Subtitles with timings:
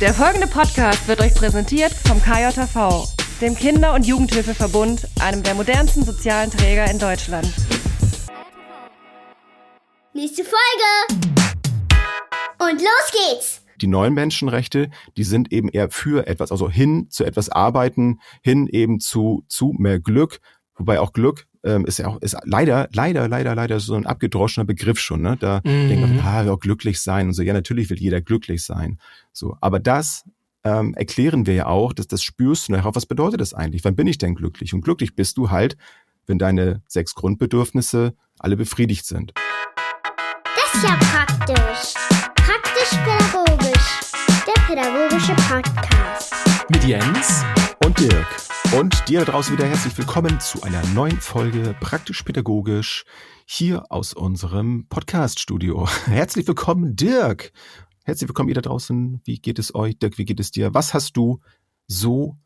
[0.00, 3.08] Der folgende Podcast wird euch präsentiert vom KJV,
[3.40, 7.52] dem Kinder- und Jugendhilfeverbund, einem der modernsten sozialen Träger in Deutschland.
[10.14, 11.26] Nächste Folge!
[12.60, 13.62] Und los geht's!
[13.80, 18.68] die neuen Menschenrechte, die sind eben eher für etwas, also hin zu etwas arbeiten, hin
[18.68, 20.40] eben zu, zu mehr Glück,
[20.76, 24.64] wobei auch Glück ähm, ist ja auch, ist leider, leider, leider, leider so ein abgedroschener
[24.64, 25.36] Begriff schon, ne?
[25.38, 25.88] Da Mhm.
[25.88, 27.42] denkt man, ah, will auch glücklich sein und so.
[27.42, 28.98] Ja, natürlich will jeder glücklich sein.
[29.32, 29.56] So.
[29.60, 30.24] Aber das
[30.64, 33.84] ähm, erklären wir ja auch, dass das spürst du nachher auch, was bedeutet das eigentlich?
[33.84, 34.74] Wann bin ich denn glücklich?
[34.74, 35.76] Und glücklich bist du halt,
[36.26, 39.32] wenn deine sechs Grundbedürfnisse alle befriedigt sind.
[40.44, 41.94] Das ist ja praktisch.
[42.34, 44.00] Praktisch-pädagogisch.
[44.46, 46.34] Der pädagogische Podcast.
[46.70, 47.44] Mit Jens.
[47.84, 48.26] und Dirk.
[48.76, 53.06] Und dir da draußen wieder herzlich willkommen zu einer neuen Folge Praktisch Pädagogisch
[53.46, 55.88] hier aus unserem Podcast-Studio.
[56.04, 57.52] Herzlich willkommen, Dirk.
[58.04, 59.22] Herzlich willkommen, ihr da draußen.
[59.24, 59.98] Wie geht es euch?
[59.98, 60.74] Dirk, wie geht es dir?
[60.74, 61.40] Was hast du
[61.86, 62.36] so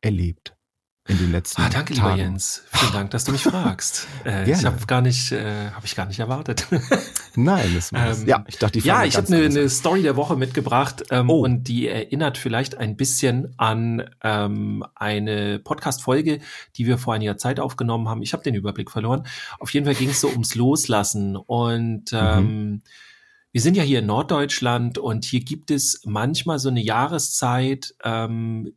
[0.00, 0.55] erlebt
[1.08, 2.16] in den letzten Ah, danke, Tagen?
[2.16, 2.64] lieber Jens.
[2.72, 4.06] Vielen Dank, dass du mich fragst.
[4.24, 6.66] Äh, ich habe gar nicht, äh, habe ich gar nicht erwartet.
[7.36, 9.68] Nein, das war Ähm, Ja, ich dachte, die ja, fangen ich habe eine, an.
[9.68, 11.44] Story der Woche mitgebracht ähm, Oh.
[11.44, 16.40] und die erinnert vielleicht ein bisschen an ähm, eine Podcast-Folge,
[16.76, 18.22] die wir vor einiger Zeit aufgenommen haben.
[18.22, 19.26] Ich habe den Überblick verloren.
[19.60, 22.18] Auf jeden Fall ging es so ums Loslassen und Mhm.
[22.20, 22.82] ähm,
[23.52, 28.72] wir sind ja hier in Norddeutschland und hier gibt es manchmal so eine Jahreszeit, ähm,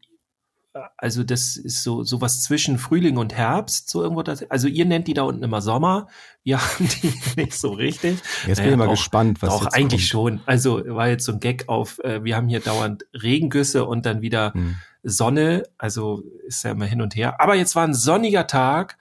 [0.98, 4.50] also das ist so sowas zwischen Frühling und Herbst, so irgendwo das.
[4.52, 6.08] Also ihr nennt die da unten immer Sommer,
[6.44, 8.20] wir haben die nicht so richtig.
[8.48, 10.40] Jetzt bin ich mal doch, gespannt, was Doch, jetzt eigentlich kommt.
[10.40, 10.42] schon.
[10.46, 14.22] Also war jetzt so ein Gag auf, äh, wir haben hier dauernd Regengüsse und dann
[14.22, 14.76] wieder Hm.
[15.02, 17.40] Sonne, also ist ja immer hin und her.
[17.40, 18.98] Aber jetzt war ein sonniger Tag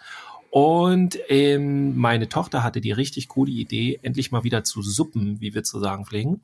[0.51, 5.55] und ähm, meine Tochter hatte die richtig coole Idee, endlich mal wieder zu suppen, wie
[5.55, 6.41] wir zu sagen pflegen.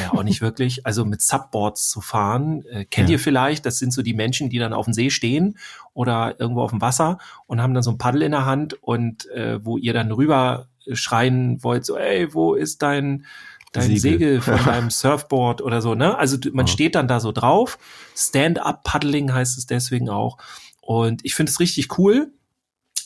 [0.00, 0.80] Ja, auch nicht wirklich.
[0.86, 2.64] Also mit Subboards zu fahren.
[2.66, 3.14] Äh, kennt Ja.
[3.14, 3.66] ihr vielleicht?
[3.66, 5.58] Das sind so die Menschen, die dann auf dem See stehen
[5.94, 9.28] oder irgendwo auf dem Wasser und haben dann so ein Paddel in der Hand und
[9.30, 13.26] äh, wo ihr dann rüber schreien wollt, so, ey, wo ist dein
[13.72, 14.00] dein Segel.
[14.00, 16.16] Segel, von deinem Surfboard oder so, ne?
[16.18, 16.72] Also man Ja.
[16.72, 17.78] steht dann da so drauf.
[18.16, 20.38] Stand-up-Paddling heißt es deswegen auch.
[20.80, 22.32] Und ich finde es richtig cool.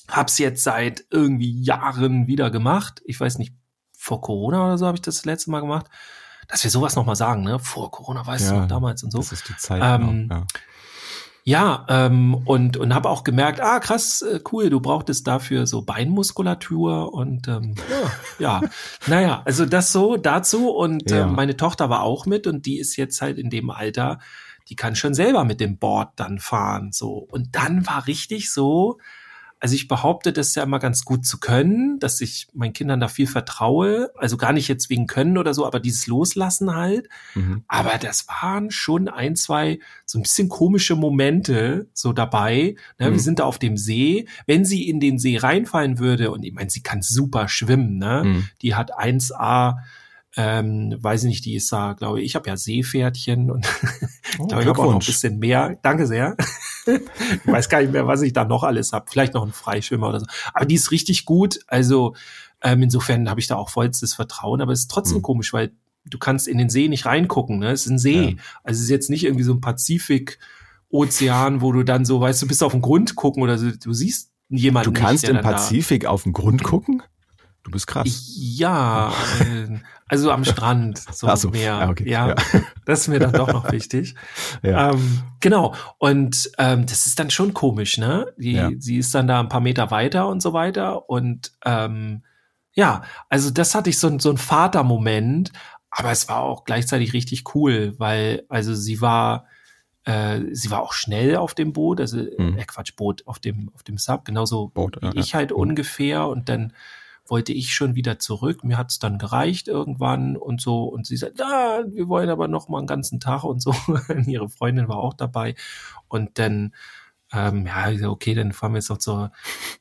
[0.09, 3.03] Hab's jetzt seit irgendwie Jahren wieder gemacht.
[3.05, 3.55] Ich weiß nicht,
[3.97, 5.87] vor Corona oder so habe ich das, das letzte Mal gemacht.
[6.49, 7.59] Dass wir sowas nochmal sagen, ne?
[7.59, 9.19] Vor Corona, weißt du Ja, noch, damals und so.
[9.19, 9.81] Das ist die Zeit.
[9.83, 10.47] Ähm, genau, ja.
[11.47, 15.83] Ja, ähm, und, und habe auch gemerkt, ah, krass, äh, cool, du brauchtest dafür so
[15.83, 18.11] Beinmuskulatur und ähm, ja,
[18.63, 18.69] ja,
[19.07, 21.25] naja, also das so dazu und Ja.
[21.27, 24.21] ähm, meine Tochter war auch mit und die ist jetzt halt in dem Alter,
[24.71, 27.27] die kann schon selber mit dem Board dann fahren, so.
[27.31, 28.99] Und dann war richtig so,
[29.65, 33.01] also ich behaupte, das ist ja immer ganz gut zu können, dass ich meinen Kindern
[33.01, 37.09] da viel vertraue, also gar nicht jetzt wegen Können oder so, aber dieses Loslassen halt.
[37.35, 37.65] Mhm.
[37.67, 42.77] Aber das waren schon ein, zwei so ein bisschen komische Momente so dabei.
[42.99, 43.09] Ne?
[43.09, 43.13] Mhm.
[43.15, 44.29] Wir sind da auf dem See.
[44.45, 48.23] Wenn sie in den See reinfallen würde, und ich meine, sie kann super schwimmen, ne?
[48.23, 48.49] Mhm.
[48.61, 49.77] Die hat 1A,
[50.37, 53.67] ähm, weiß ich nicht, die ist da, glaube ich, ich habe ja Seepferdchen und
[54.39, 55.79] Oh, ich glaube, ich habe auch noch ein bisschen mehr.
[55.83, 56.37] Danke sehr.
[56.87, 59.07] ich weiß gar nicht mehr, was ich da noch alles habe.
[59.09, 60.27] Vielleicht noch einen Freischwimmer oder so.
[60.53, 61.61] Aber die ist richtig gut.
[61.69, 62.17] Also
[62.63, 64.61] ähm, insofern habe ich da auch vollstes Vertrauen.
[64.61, 65.23] Aber es ist trotzdem Mhm.
[65.23, 65.71] komisch, weil
[66.07, 67.61] du kannst in den See nicht reingucken.
[67.61, 67.71] Ne?
[67.71, 68.31] Es ist ein See.
[68.31, 68.37] Ja.
[68.65, 72.49] Also es ist jetzt nicht irgendwie so ein Pazifik-Ozean, wo du dann so, weißt du,
[72.49, 73.71] bist auf den Grund gucken oder so.
[73.71, 77.03] Du siehst jemanden Du kannst nicht, im Pazifik auf den Grund gucken?
[77.63, 78.33] Du bist krass.
[78.37, 79.79] ja, äh,
[80.09, 81.79] also am Strand, so Ach so, mehr.
[81.79, 82.35] ja, okay, ja, ja.
[82.85, 84.15] das ist mir dann doch noch wichtig.
[84.63, 84.91] Ja.
[84.91, 85.75] Ähm, genau.
[85.99, 88.27] Und ähm, das ist dann schon komisch, ne?
[88.37, 88.71] Die, Ja.
[88.79, 91.09] Sie ist dann da ein paar Meter weiter und so weiter.
[91.09, 92.23] Und ähm,
[92.75, 95.53] ja, also das hatte ich so, ein- so ein Vatermoment,
[95.91, 99.47] aber es war auch gleichzeitig richtig cool, weil also sie war
[100.07, 102.59] äh, sie war auch schnell auf dem Boot, also Mhm.
[102.59, 105.39] äh, Quatsch, Boot auf dem auf dem Sub, genauso Boot, wie ja, ich ja.
[105.39, 105.57] halt Mhm.
[105.57, 106.75] ungefähr und dann
[107.27, 108.65] wollte ich schon wieder zurück.
[108.65, 110.85] Mir hat's dann gereicht irgendwann und so.
[110.85, 113.75] Und sie sagt, ja, wir wollen aber noch mal einen ganzen Tag und so.
[114.27, 115.55] Ihre Freundin war auch dabei.
[116.09, 116.75] Und dann,
[117.33, 119.33] ähm, ja, okay, dann fahren wir jetzt noch zur,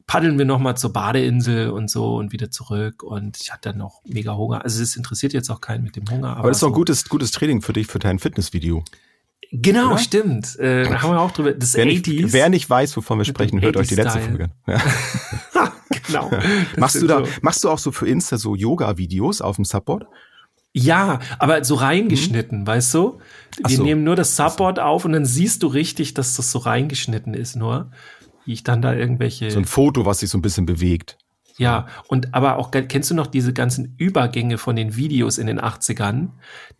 [0.07, 3.04] paddeln wir noch mal zur Badeinsel und so und wieder zurück.
[3.04, 4.63] Und ich hatte dann noch mega Hunger.
[4.63, 6.30] Also es interessiert jetzt auch keinen mit dem Hunger.
[6.30, 8.84] Aber, Aber das ist doch ein so- gutes, gutes Training für dich, für dein Fitnessvideo.
[9.51, 9.98] Genau, oder?
[10.00, 10.57] stimmt.
[10.57, 11.51] Äh, da haben wir auch drüber.
[11.54, 12.34] Das Wer nicht, 80s.
[12.34, 14.51] wer nicht weiß, wovon wir sprechen, hört euch die letzte 80s Folge an.
[14.66, 14.81] Ja.
[16.08, 16.32] genau.
[16.78, 20.06] Machst du da, so- machst du auch so für Insta so Yoga-Videos auf dem Subboard?
[20.76, 23.20] Ja, aber so reingeschnitten, weißt du?
[23.60, 23.70] Mhm.
[23.70, 23.84] Wir so.
[23.84, 27.56] nehmen nur das Subboard auf und dann siehst du richtig, dass das so reingeschnitten ist
[27.56, 27.92] nur.
[28.46, 29.52] Wie ich dann da irgendwelche.
[29.52, 31.18] So ein Foto, was sich so ein bisschen bewegt.
[31.58, 35.62] Ja, und aber auch, kennst du noch diese ganzen Übergänge von den Videos in den
[35.62, 36.30] 80ern?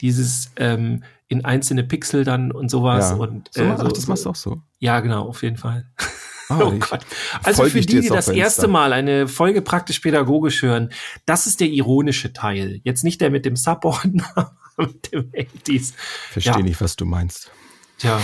[0.02, 3.12] Dieses ähm, in einzelne Pixel dann und sowas.
[3.12, 3.16] Ja.
[3.18, 4.62] Und, So, äh, ach, das machst du auch so.
[4.80, 5.86] Ja, genau, auf jeden Fall.
[6.60, 7.06] Ah, oh Gott.
[7.44, 8.34] Also für die, die das Insta.
[8.34, 10.92] erste Mal eine Folge praktisch pädagogisch hören,
[11.26, 12.80] das ist der ironische Teil.
[12.84, 15.94] Jetzt nicht der mit dem Subordner, mit dem 80s.
[16.32, 16.60] Verstehe Ja.
[16.62, 17.52] nicht, was du meinst.
[17.98, 18.20] Tja,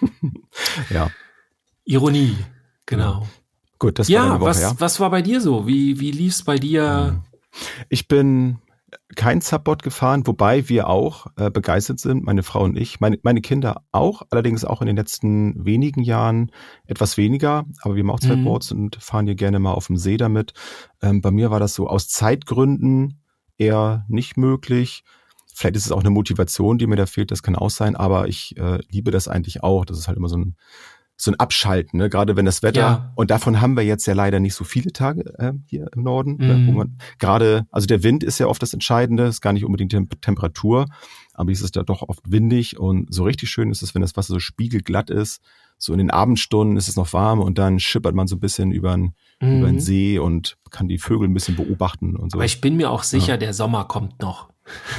[0.90, 1.10] Ja.
[1.84, 2.36] Ironie.
[2.86, 3.26] Genau.
[3.78, 4.74] Gut, das war Ja, deine Woche, was, ja.
[4.78, 5.66] was war bei dir so?
[5.66, 7.22] Wie, wie lief's bei dir?
[7.88, 8.58] Ich bin
[9.16, 13.40] kein Subbot gefahren, wobei wir auch äh, begeistert sind, meine Frau und ich, meine, meine
[13.40, 16.50] Kinder auch, allerdings auch in den letzten wenigen Jahren
[16.86, 18.46] etwas weniger, aber wir haben auch zwei Mhm.
[18.46, 20.52] Und fahren hier gerne mal auf dem See damit.
[21.02, 23.20] Ähm, bei mir war das so aus Zeitgründen
[23.56, 25.04] eher nicht möglich.
[25.54, 28.28] Vielleicht ist es auch eine Motivation, die mir da fehlt, das kann auch sein, aber
[28.28, 29.84] ich äh, liebe das eigentlich auch.
[29.84, 30.56] Das ist halt immer so ein
[31.20, 32.08] so ein Abschalten, ne?
[32.08, 33.12] gerade wenn das Wetter, Ja.
[33.16, 36.36] und davon haben wir jetzt ja leider nicht so viele Tage äh, hier im Norden,
[36.38, 36.54] ne?
[36.54, 36.66] Mhm.
[36.68, 39.90] wo man gerade, also der Wind ist ja oft das Entscheidende, ist gar nicht unbedingt
[39.92, 40.86] die Temp Temperatur,
[41.34, 44.16] aber es ist da doch oft windig und so richtig schön ist es, wenn das
[44.16, 45.40] Wasser so spiegelglatt ist,
[45.76, 48.70] so in den Abendstunden ist es noch warm und dann schippert man so ein bisschen
[48.70, 49.80] über den, über den Mhm.
[49.80, 52.38] See und kann die Vögel ein bisschen beobachten und so.
[52.38, 54.50] Aber ich bin mir auch sicher, der Sommer kommt noch.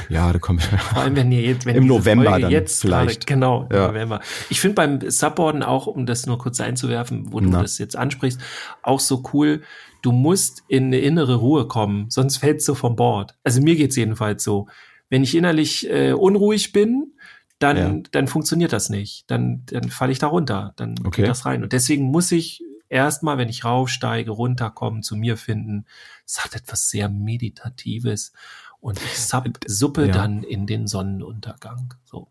[0.10, 3.26] Ja, da kommt Vor allem, wenn ihr jetzt, wenn Im November Folge dann jetzt vielleicht.
[3.28, 3.88] Gerade, genau, im Ja.
[3.88, 4.20] November.
[4.50, 7.62] Ich finde beim Subboarden auch, um das nur kurz einzuwerfen, wo du Na.
[7.62, 8.40] das jetzt ansprichst,
[8.84, 9.62] auch so cool.
[10.02, 13.36] Du musst in eine innere Ruhe kommen, sonst fällst du vom Board.
[13.44, 14.68] Also mir geht's jedenfalls so.
[15.10, 17.14] Wenn ich innerlich äh, unruhig bin,
[17.60, 18.02] dann, Ja.
[18.12, 19.30] dann funktioniert das nicht.
[19.30, 20.74] Dann, dann falle ich da runter.
[20.78, 21.24] Dann Okay.
[21.24, 21.64] geht das rein.
[21.64, 25.86] Und deswegen muss ich erstmal, wenn ich raufsteige, runterkommen, zu mir finden.
[26.26, 28.32] Es hat etwas sehr Meditatives.
[28.80, 30.14] Und ich sub, suppe Äh, Ja.
[30.14, 31.94] dann in den Sonnenuntergang.
[32.06, 32.28] So.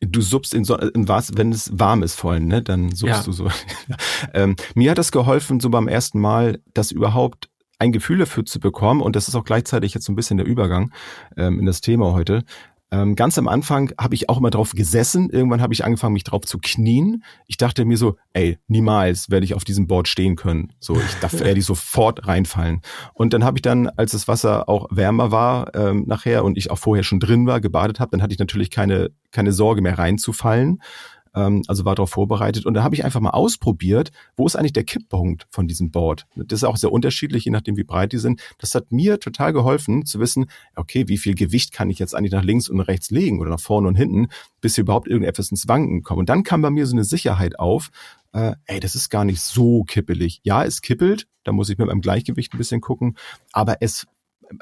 [0.00, 3.16] du suppst in, so, in was, wenn es warm ist vor allem, ne, dann suppst
[3.16, 3.22] Ja.
[3.22, 3.48] du so.
[4.34, 7.48] ähm, mir hat das geholfen, so beim ersten Mal, das überhaupt
[7.78, 10.46] ein Gefühl dafür zu bekommen und das ist auch gleichzeitig jetzt so ein bisschen der
[10.46, 10.92] Übergang
[11.36, 12.44] ähm, in das Thema heute.
[12.94, 15.28] Ähm, ganz am Anfang habe ich auch immer drauf gesessen.
[15.28, 17.24] Irgendwann habe ich angefangen, mich drauf zu knien.
[17.48, 20.72] Ich dachte mir so, ey, niemals werde ich auf diesem Board stehen können.
[20.78, 22.82] So, ich da werde ich sofort reinfallen.
[23.12, 26.70] Und dann habe ich dann, als das Wasser auch wärmer war ähm, nachher und ich
[26.70, 29.98] auch vorher schon drin war, gebadet habe, dann hatte ich natürlich keine keine Sorge mehr
[29.98, 30.80] reinzufallen.
[31.34, 32.66] Ähm, also war darauf vorbereitet.
[32.66, 36.26] Und da habe ich einfach mal ausprobiert, wo ist eigentlich der Kipppunkt von diesem Board.
[36.36, 38.40] Das ist auch sehr unterschiedlich, je nachdem, wie breit die sind.
[38.58, 40.46] Das hat mir total geholfen zu wissen,
[40.76, 43.60] okay, wie viel Gewicht kann ich jetzt eigentlich nach links und rechts legen oder nach
[43.60, 44.28] vorne und hinten,
[44.60, 46.20] bis hier überhaupt irgendetwas ins Wanken kommt.
[46.20, 47.90] Und dann kam bei mir so eine Sicherheit auf,
[48.32, 50.40] äh, ey, das ist gar nicht so kippelig.
[50.42, 53.16] Ja, es kippelt, da muss ich mit meinem Gleichgewicht ein bisschen gucken,
[53.52, 54.06] aber es,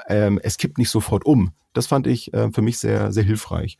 [0.07, 1.51] ähm, es kippt nicht sofort um.
[1.73, 3.77] Das fand ich äh, für mich sehr, sehr hilfreich.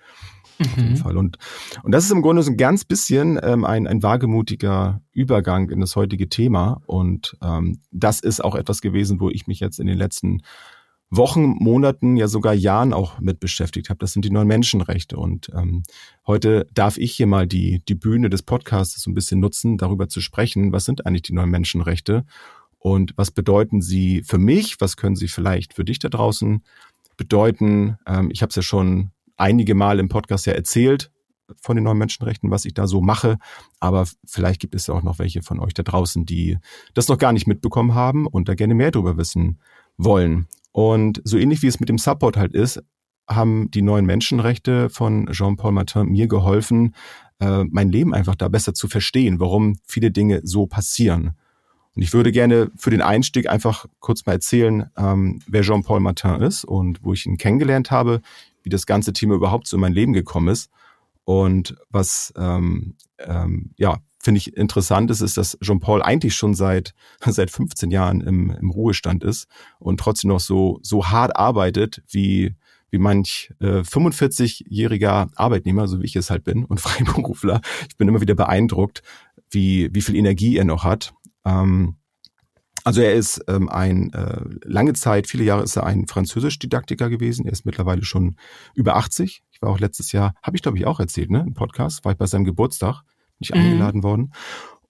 [0.59, 1.17] Auf jeden Fall.
[1.17, 1.37] Und,
[1.83, 5.81] und das ist im Grunde so ein ganz bisschen ähm, ein, ein wagemutiger Übergang in
[5.81, 6.81] das heutige Thema.
[6.85, 10.41] Und ähm, das ist auch etwas gewesen, wo ich mich jetzt in den letzten
[11.09, 13.99] Wochen, Monaten, ja sogar Jahren auch mit beschäftigt habe.
[13.99, 15.17] Das sind die neuen Menschenrechte.
[15.17, 15.83] Und ähm,
[16.25, 20.09] heute darf ich hier mal die, die Bühne des Podcasts so ein bisschen nutzen, darüber
[20.09, 22.25] zu sprechen, was sind eigentlich die neuen Menschenrechte
[22.79, 26.63] und was bedeuten sie für mich, was können sie vielleicht für dich da draußen
[27.15, 27.97] bedeuten.
[28.07, 29.11] Ähm, ich habe es ja schon
[29.43, 31.11] einige Mal im Podcast ja erzählt
[31.59, 33.37] von den neuen Menschenrechten, was ich da so mache.
[33.81, 36.57] Aber vielleicht gibt es ja auch noch welche von euch da draußen, die
[36.93, 39.59] das noch gar nicht mitbekommen haben und da gerne mehr darüber wissen
[39.97, 40.47] wollen.
[40.71, 42.81] Und so ähnlich wie es mit dem Support halt ist,
[43.29, 46.95] haben die neuen Menschenrechte von Jean-Paul Martin mir geholfen,
[47.39, 51.33] äh, mein Leben einfach da besser zu verstehen, warum viele Dinge so passieren.
[51.95, 56.41] Und ich würde gerne für den Einstieg einfach kurz mal erzählen, ähm, wer Jean-Paul Martin
[56.41, 58.21] ist und wo ich ihn kennengelernt habe,
[58.63, 60.69] wie das ganze Thema überhaupt so in mein Leben gekommen ist.
[61.25, 66.93] Und was ähm, ähm, ja finde ich interessant ist, ist, dass Jean-Paul eigentlich schon seit
[67.25, 69.47] seit 15 Jahren im, im Ruhestand ist
[69.79, 72.55] und trotzdem noch so so hart arbeitet wie
[72.89, 77.61] wie manch äh, 45-jähriger Arbeitnehmer, so wie ich es halt bin und Freiberufler.
[77.89, 79.01] Ich bin immer wieder beeindruckt,
[79.49, 81.13] wie wie viel Energie er noch hat.
[81.45, 81.95] Ähm,
[82.83, 87.45] also er ist ähm, ein äh, lange Zeit, viele Jahre ist er ein Französisch-Didaktiker gewesen.
[87.45, 88.35] Er ist mittlerweile schon
[88.73, 89.43] über 80.
[89.51, 92.11] Ich war auch letztes Jahr, habe ich glaube ich auch erzählt, ne, im Podcast, war
[92.11, 93.01] ich bei seinem Geburtstag,
[93.39, 93.59] bin ich Mhm.
[93.61, 94.33] eingeladen worden.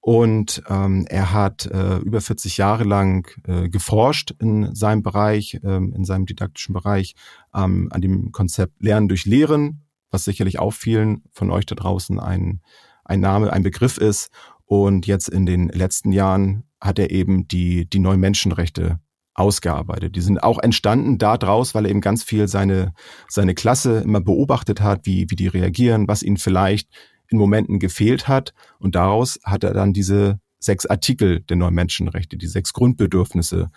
[0.05, 5.93] Und ähm, er hat äh, über 40 Jahre lang äh, geforscht in seinem Bereich, ähm,
[5.95, 7.15] in seinem didaktischen Bereich,
[7.55, 12.19] ähm, an dem Konzept Lernen durch Lehren, was sicherlich auch vielen von euch da draußen
[12.19, 12.59] ein,
[13.05, 14.29] ein Name, ein Begriff ist.
[14.65, 18.99] Und jetzt in den letzten Jahren hat er eben die, die neuen Menschenrechte
[19.35, 20.15] ausgearbeitet.
[20.15, 22.93] Die sind auch entstanden daraus, weil er eben ganz viel seine,
[23.27, 26.89] seine Klasse immer beobachtet hat, wie, wie die reagieren, was ihnen vielleicht
[27.29, 28.53] in Momenten gefehlt hat.
[28.79, 33.71] Und daraus hat er dann diese sechs Artikel der neuen Menschenrechte, die sechs Grundbedürfnisse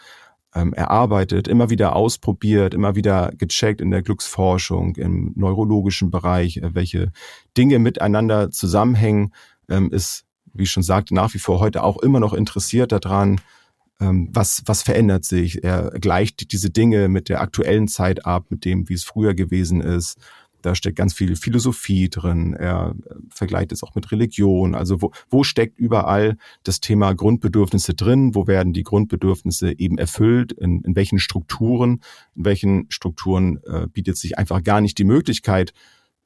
[0.54, 6.74] ähm, erarbeitet, immer wieder ausprobiert, immer wieder gecheckt in der Glücksforschung, im neurologischen Bereich, äh,
[6.74, 7.12] welche
[7.56, 9.32] Dinge miteinander zusammenhängen,
[9.68, 10.25] ähm, ist,
[10.58, 13.40] wie ich schon sagte, nach wie vor heute auch immer noch interessiert daran,
[14.00, 15.64] ähm, was, was verändert sich.
[15.64, 19.80] Er gleicht diese Dinge mit der aktuellen Zeit ab, mit dem, wie es früher gewesen
[19.80, 20.18] ist.
[20.62, 22.54] Da steckt ganz viel Philosophie drin.
[22.54, 24.74] Er äh, vergleicht es auch mit Religion.
[24.74, 28.34] Also wo, wo steckt überall das Thema Grundbedürfnisse drin?
[28.34, 30.52] Wo werden die Grundbedürfnisse eben erfüllt?
[30.52, 32.00] In, in welchen Strukturen?
[32.34, 35.72] In welchen Strukturen äh, bietet sich einfach gar nicht die Möglichkeit,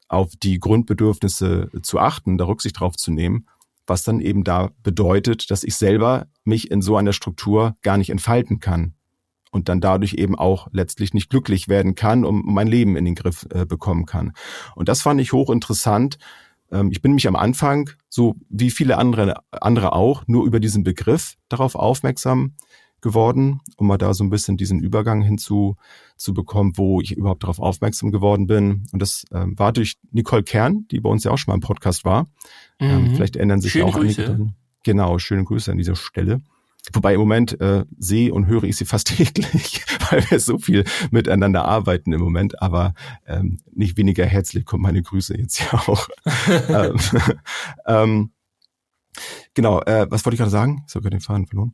[0.07, 3.45] auf die Grundbedürfnisse zu achten, da Rücksicht drauf zu nehmen,
[3.87, 8.09] was dann eben da bedeutet, dass ich selber mich in so einer Struktur gar nicht
[8.09, 8.93] entfalten kann
[9.51, 13.15] und dann dadurch eben auch letztlich nicht glücklich werden kann und mein Leben in den
[13.15, 14.33] Griff äh, bekommen kann.
[14.75, 16.17] Und das fand ich hochinteressant.
[16.71, 20.83] Ähm, ich bin mich am Anfang, so wie viele andere, andere auch, nur über diesen
[20.83, 22.55] Begriff darauf aufmerksam
[23.01, 25.75] geworden, um mal da so ein bisschen diesen Übergang hinzu
[26.15, 28.83] zu bekommen, wo ich überhaupt darauf aufmerksam geworden bin.
[28.91, 31.61] Und das ähm, war durch Nicole Kern, die bei uns ja auch schon mal im
[31.61, 32.27] Podcast war.
[32.79, 33.05] Ähm, mhm.
[33.05, 34.25] Ähm, vielleicht ändern sich schöne auch Grüße.
[34.25, 34.53] einige.
[34.83, 36.41] Genau, schöne Grüße an dieser Stelle.
[36.93, 40.83] Wobei im Moment äh, sehe und höre ich sie fast täglich, weil wir so viel
[41.11, 42.61] miteinander arbeiten im Moment.
[42.61, 42.93] Aber
[43.25, 46.07] ähm, nicht weniger herzlich kommt meine Grüße jetzt ja auch.
[46.69, 46.95] ähm,
[47.85, 48.31] ähm,
[49.53, 50.83] genau, äh, was wollte ich gerade sagen?
[50.87, 51.73] Ich habe gerade den Faden verloren.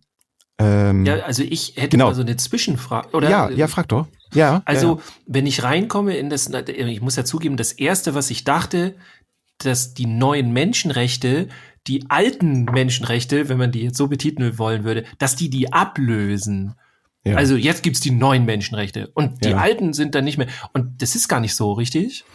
[0.59, 2.07] Ähm, ja, also ich hätte genau.
[2.07, 3.09] mal so eine Zwischenfrage.
[3.15, 3.29] Oder?
[3.29, 4.07] Ja, ja, frag doch.
[4.33, 4.61] Ja.
[4.65, 5.01] Also, ja, ja.
[5.27, 8.95] wenn ich reinkomme in das, ich muss ja zugeben, das erste, was ich dachte,
[9.59, 11.47] dass die neuen Menschenrechte
[11.87, 16.75] die alten Menschenrechte, wenn man die jetzt so betiteln wollen würde, dass die die ablösen.
[17.23, 17.35] Ja.
[17.35, 19.57] Also jetzt gibt's die neuen Menschenrechte und die ja.
[19.57, 20.47] alten sind dann nicht mehr.
[20.73, 22.25] Und das ist gar nicht so, richtig?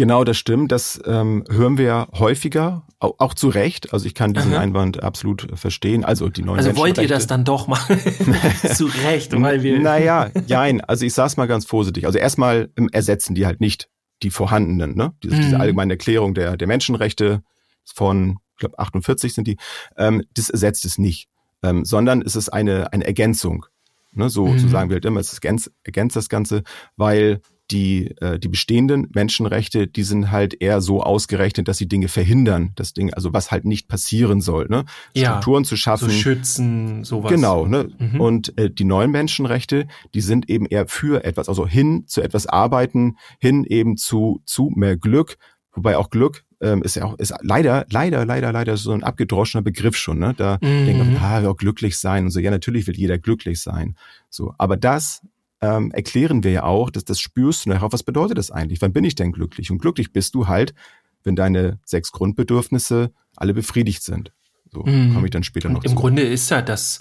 [0.00, 0.72] Genau, das stimmt.
[0.72, 3.92] Das ähm, hören wir häufiger, auch, auch zu Recht.
[3.92, 4.60] Also ich kann diesen Aha.
[4.62, 6.06] Einwand absolut verstehen.
[6.06, 7.78] Also die neuen Also wollt ihr das dann doch mal
[8.74, 9.78] zu Recht, weil wir.
[9.78, 10.80] Naja, nein.
[10.80, 12.06] Also ich sag's mal ganz vorsichtig.
[12.06, 13.90] Also erstmal ähm, ersetzen die halt nicht
[14.22, 15.12] die vorhandenen, ne?
[15.22, 15.40] Diese, mhm.
[15.42, 17.42] diese allgemeine Erklärung der, der Menschenrechte
[17.84, 19.58] von ich glaube 48 sind die,
[19.98, 21.28] ähm, das ersetzt es nicht,
[21.62, 23.66] ähm, sondern es ist eine, eine Ergänzung.
[24.12, 24.58] Ne, so, mhm.
[24.58, 26.62] so sagen wir halt immer, es ergänzt, ergänzt das Ganze,
[26.96, 32.08] weil die, äh, die bestehenden Menschenrechte, die sind halt eher so ausgerechnet, dass sie Dinge
[32.08, 34.84] verhindern, das Ding, also was halt nicht passieren soll, ne?
[35.14, 36.10] Ja, Strukturen zu schaffen.
[36.10, 37.30] So schützen, sowas.
[37.30, 37.88] Genau, ne?
[37.98, 38.20] Mhm.
[38.20, 42.46] Und äh, die neuen Menschenrechte, die sind eben eher für etwas, also hin zu etwas
[42.46, 45.36] arbeiten, hin eben zu, zu mehr Glück,
[45.72, 49.62] wobei auch Glück ähm, ist ja auch ist leider leider leider leider so ein abgedroschener
[49.62, 50.18] Begriff schon.
[50.18, 50.34] Ne?
[50.36, 50.84] Da mhm.
[50.84, 52.40] denkt man, ah, ja, glücklich sein und so.
[52.40, 53.96] Ja, natürlich will jeder glücklich sein.
[54.28, 55.22] So, aber das
[55.60, 57.92] ähm, erklären wir ja auch, dass das spürst du nachher.
[57.92, 58.80] Was bedeutet das eigentlich?
[58.80, 59.70] Wann bin ich denn glücklich?
[59.70, 60.74] Und glücklich bist du halt,
[61.22, 64.32] wenn deine sechs Grundbedürfnisse alle befriedigt sind.
[64.72, 65.14] So mhm.
[65.14, 65.84] komme ich dann später und noch.
[65.84, 65.96] Im zu.
[65.96, 67.00] Grunde ist ja das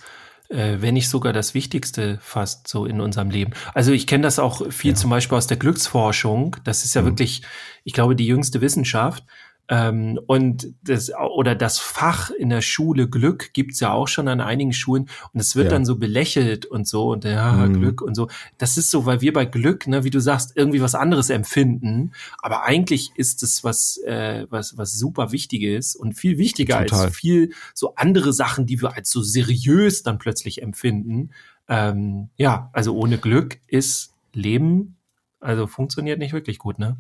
[0.49, 3.51] äh, wenn nicht sogar das Wichtigste fast so in unserem Leben.
[3.73, 4.95] Also ich kenne das auch viel ja.
[4.95, 6.55] zum Beispiel aus der Glücksforschung.
[6.63, 7.07] Das ist ja mhm.
[7.07, 7.43] wirklich,
[7.83, 9.23] ich glaube, die jüngste Wissenschaft.
[9.71, 14.41] Ähm, und das oder das Fach in der Schule Glück gibt's ja auch schon an
[14.41, 15.71] einigen Schulen und es wird ja.
[15.71, 17.79] dann so belächelt und so und ja mhm.
[17.79, 18.29] Glück und so.
[18.57, 22.13] Das ist so, weil wir bei Glück, ne, wie du sagst, irgendwie was anderes empfinden,
[22.39, 27.05] aber eigentlich ist es was äh, was was super wichtiges und viel wichtiger Total.
[27.05, 31.29] als viel so andere Sachen, die wir als so seriös dann plötzlich empfinden.
[31.67, 34.95] Ähm, ja, also ohne Glück ist Leben
[35.39, 36.97] also funktioniert nicht wirklich gut, ne?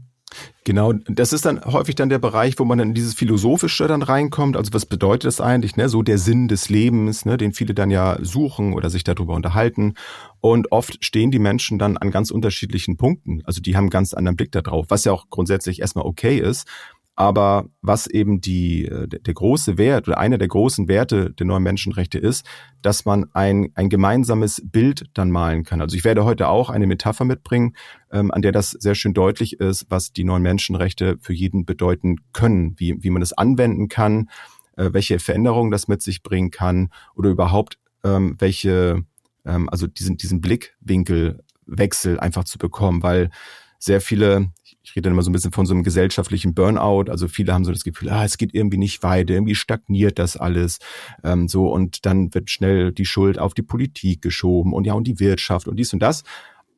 [0.63, 4.03] Genau, das ist dann häufig dann der Bereich, wo man dann in dieses Philosophische dann
[4.03, 4.55] reinkommt.
[4.55, 5.89] Also was bedeutet das eigentlich, ne?
[5.89, 7.37] So der Sinn des Lebens, ne?
[7.37, 9.95] den viele dann ja suchen oder sich darüber unterhalten.
[10.41, 13.41] Und oft stehen die Menschen dann an ganz unterschiedlichen Punkten.
[13.45, 16.67] Also die haben einen ganz anderen Blick darauf, was ja auch grundsätzlich erstmal okay ist.
[17.19, 21.63] Aber was eben die, äh, der große Wert oder einer der großen Werte der neuen
[21.63, 22.45] Menschenrechte ist,
[22.81, 25.81] dass man ein, ein gemeinsames Bild dann malen kann.
[25.81, 27.75] Also ich werde heute auch eine Metapher mitbringen,
[28.09, 32.21] ähm, an der das sehr schön deutlich ist, was die neuen Menschenrechte für jeden bedeuten
[32.31, 34.29] können, wie, wie man es anwenden kann,
[34.77, 39.03] äh, welche Veränderungen das mit sich bringen kann oder überhaupt ähm, welche,
[39.43, 43.29] ähm, also diesen, diesen Blickwinkelwechsel einfach zu bekommen, weil
[43.79, 44.51] sehr viele
[44.89, 47.11] ich rede dann immer so ein bisschen von so einem gesellschaftlichen Burnout.
[47.11, 50.35] Also viele haben so das Gefühl, ah, es geht irgendwie nicht weiter, irgendwie stagniert das
[50.35, 50.79] alles.
[51.23, 55.05] Ähm, so und dann wird schnell die Schuld auf die Politik geschoben und ja und
[55.05, 56.23] die Wirtschaft und dies und das.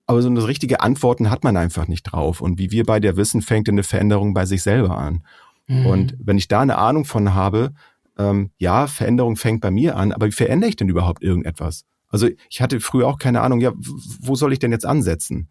[0.07, 2.41] Aber so eine richtige Antworten hat man einfach nicht drauf.
[2.41, 5.23] Und wie wir bei der wissen, fängt eine Veränderung bei sich selber an.
[5.67, 5.85] Mhm.
[5.85, 7.73] Und wenn ich da eine Ahnung von habe,
[8.17, 11.85] ähm, ja, Veränderung fängt bei mir an, aber wie verändere ich denn überhaupt irgendetwas?
[12.09, 15.47] Also ich hatte früher auch keine Ahnung, ja, wo soll ich denn jetzt ansetzen?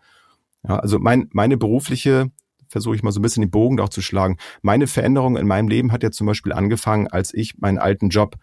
[0.67, 2.31] Ja, also mein, meine berufliche
[2.69, 4.37] versuche ich mal so ein bisschen den Bogen auch zu schlagen.
[4.63, 8.37] Meine Veränderung in meinem Leben hat ja zum Beispiel angefangen, als ich meinen alten Job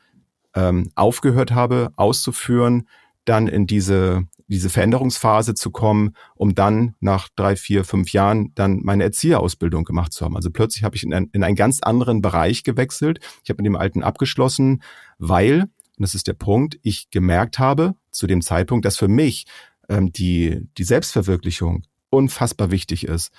[0.54, 2.88] ähm, aufgehört habe auszuführen,
[3.26, 8.80] dann in diese diese Veränderungsphase zu kommen, um dann nach drei, vier, fünf Jahren dann
[8.84, 10.36] meine Erzieherausbildung gemacht zu haben.
[10.36, 13.20] Also plötzlich habe ich in, ein, in einen ganz anderen Bereich gewechselt.
[13.44, 14.82] Ich habe mit dem alten abgeschlossen,
[15.18, 15.70] weil, und
[16.00, 19.46] das ist der Punkt, ich gemerkt habe zu dem Zeitpunkt, dass für mich
[19.90, 23.32] ähm, die, die Selbstverwirklichung unfassbar wichtig ist.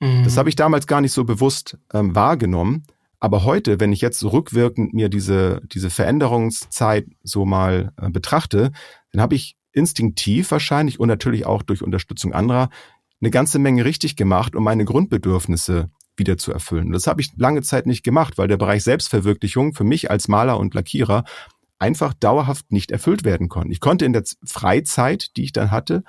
[0.00, 0.24] Mhm.
[0.24, 2.84] Das habe ich damals gar nicht so bewusst ähm, wahrgenommen.
[3.20, 8.72] Aber heute, wenn ich jetzt rückwirkend mir diese, diese Veränderungszeit so mal äh, betrachte,
[9.12, 12.68] dann habe ich instinktiv wahrscheinlich und natürlich auch durch Unterstützung anderer
[13.20, 16.92] eine ganze Menge richtig gemacht, um meine Grundbedürfnisse wieder zu erfüllen.
[16.92, 20.58] Das habe ich lange Zeit nicht gemacht, weil der Bereich Selbstverwirklichung für mich als Maler
[20.58, 21.24] und Lackierer
[21.78, 23.72] einfach dauerhaft nicht erfüllt werden konnte.
[23.72, 26.04] Ich konnte in der Freizeit, die ich dann hatte,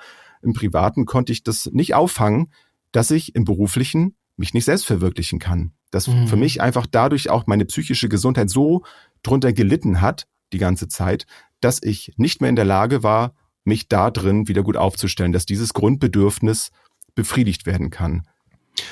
[0.46, 2.50] im Privaten konnte ich das nicht auffangen,
[2.92, 5.72] dass ich im Beruflichen mich nicht selbst verwirklichen kann.
[5.90, 6.28] Dass mhm.
[6.28, 8.82] für mich einfach dadurch auch meine psychische Gesundheit so
[9.22, 11.26] drunter gelitten hat, die ganze Zeit,
[11.60, 13.34] dass ich nicht mehr in der Lage war,
[13.64, 16.70] mich da drin wieder gut aufzustellen, dass dieses Grundbedürfnis
[17.14, 18.26] befriedigt werden kann.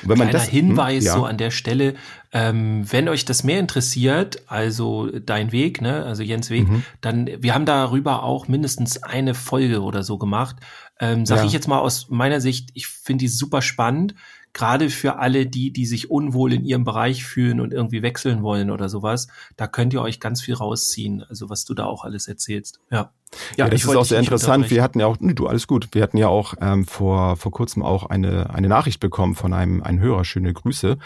[0.03, 1.15] wenn man Kleiner das, hm, Hinweis ja.
[1.15, 1.95] so an der Stelle,
[2.33, 6.85] ähm, wenn euch das mehr interessiert, also dein Weg, ne, also Jens Weg, mhm.
[7.01, 10.57] dann wir haben darüber auch mindestens eine Folge oder so gemacht.
[11.01, 11.45] Ähm, sag ja.
[11.45, 14.15] ich jetzt mal aus meiner Sicht, ich finde die super spannend
[14.55, 18.71] gerade für alle die, die sich unwohl in ihrem Bereich fühlen und irgendwie wechseln wollen
[18.71, 21.25] oder sowas, da könnt ihr euch ganz viel rausziehen.
[21.29, 22.81] Also was du da auch alles erzählst.
[22.91, 23.11] Ja.
[23.57, 24.71] Ja, ja das ist auch sehr interessant.
[24.71, 25.89] Wir hatten ja auch, du, alles gut.
[25.93, 29.83] Wir hatten ja auch ähm, vor, vor kurzem auch eine, eine Nachricht bekommen von einem,
[29.83, 30.99] einem Hörer, schöne Grüße,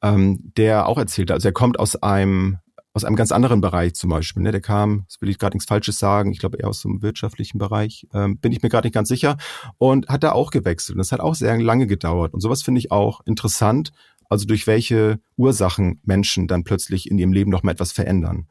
[0.00, 2.58] ähm, der auch erzählte, also er kommt aus einem
[2.94, 4.42] aus einem ganz anderen Bereich zum Beispiel.
[4.44, 4.52] Ne?
[4.52, 7.58] Der kam, das will ich gerade nichts Falsches sagen, ich glaube eher aus dem wirtschaftlichen
[7.58, 9.36] Bereich, ähm, bin ich mir gerade nicht ganz sicher,
[9.78, 10.94] und hat da auch gewechselt.
[10.94, 12.32] Und das hat auch sehr lange gedauert.
[12.32, 13.92] Und sowas finde ich auch interessant,
[14.30, 18.46] also durch welche Ursachen Menschen dann plötzlich in ihrem Leben noch mal etwas verändern.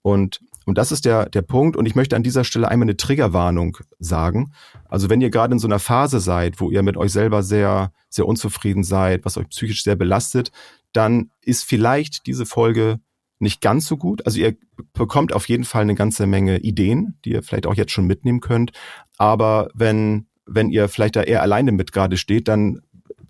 [0.00, 1.76] Und und das ist der, der Punkt.
[1.76, 4.52] Und ich möchte an dieser Stelle einmal eine Triggerwarnung sagen.
[4.88, 7.92] Also wenn ihr gerade in so einer Phase seid, wo ihr mit euch selber sehr,
[8.08, 10.52] sehr unzufrieden seid, was euch psychisch sehr belastet,
[10.92, 13.00] dann ist vielleicht diese Folge
[13.42, 14.24] nicht ganz so gut.
[14.24, 14.56] Also ihr
[14.94, 18.40] bekommt auf jeden Fall eine ganze Menge Ideen, die ihr vielleicht auch jetzt schon mitnehmen
[18.40, 18.72] könnt.
[19.18, 22.82] Aber wenn, wenn ihr vielleicht da eher alleine mit gerade steht, dann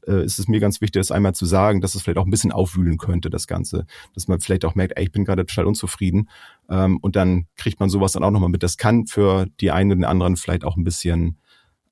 [0.06, 2.30] äh, ist es mir ganz wichtig, das einmal zu sagen, dass es vielleicht auch ein
[2.30, 3.86] bisschen aufwühlen könnte, das Ganze.
[4.14, 6.28] Dass man vielleicht auch merkt, ey, ich bin gerade total unzufrieden.
[6.68, 8.62] Ähm, und dann kriegt man sowas dann auch nochmal mit.
[8.62, 11.38] Das kann für die einen oder anderen vielleicht auch ein bisschen,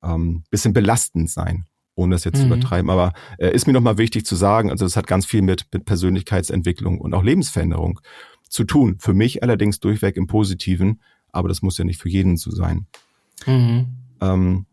[0.03, 2.41] ähm, bisschen belastend sein ohne das jetzt mhm.
[2.41, 2.89] zu übertreiben.
[2.89, 5.85] Aber äh, ist mir nochmal wichtig zu sagen, also es hat ganz viel mit, mit
[5.85, 7.99] Persönlichkeitsentwicklung und auch Lebensveränderung
[8.49, 8.97] zu tun.
[8.99, 11.01] Für mich allerdings durchweg im Positiven,
[11.31, 12.87] aber das muss ja nicht für jeden so sein.
[13.45, 13.87] Mhm.
[14.21, 14.65] Ähm,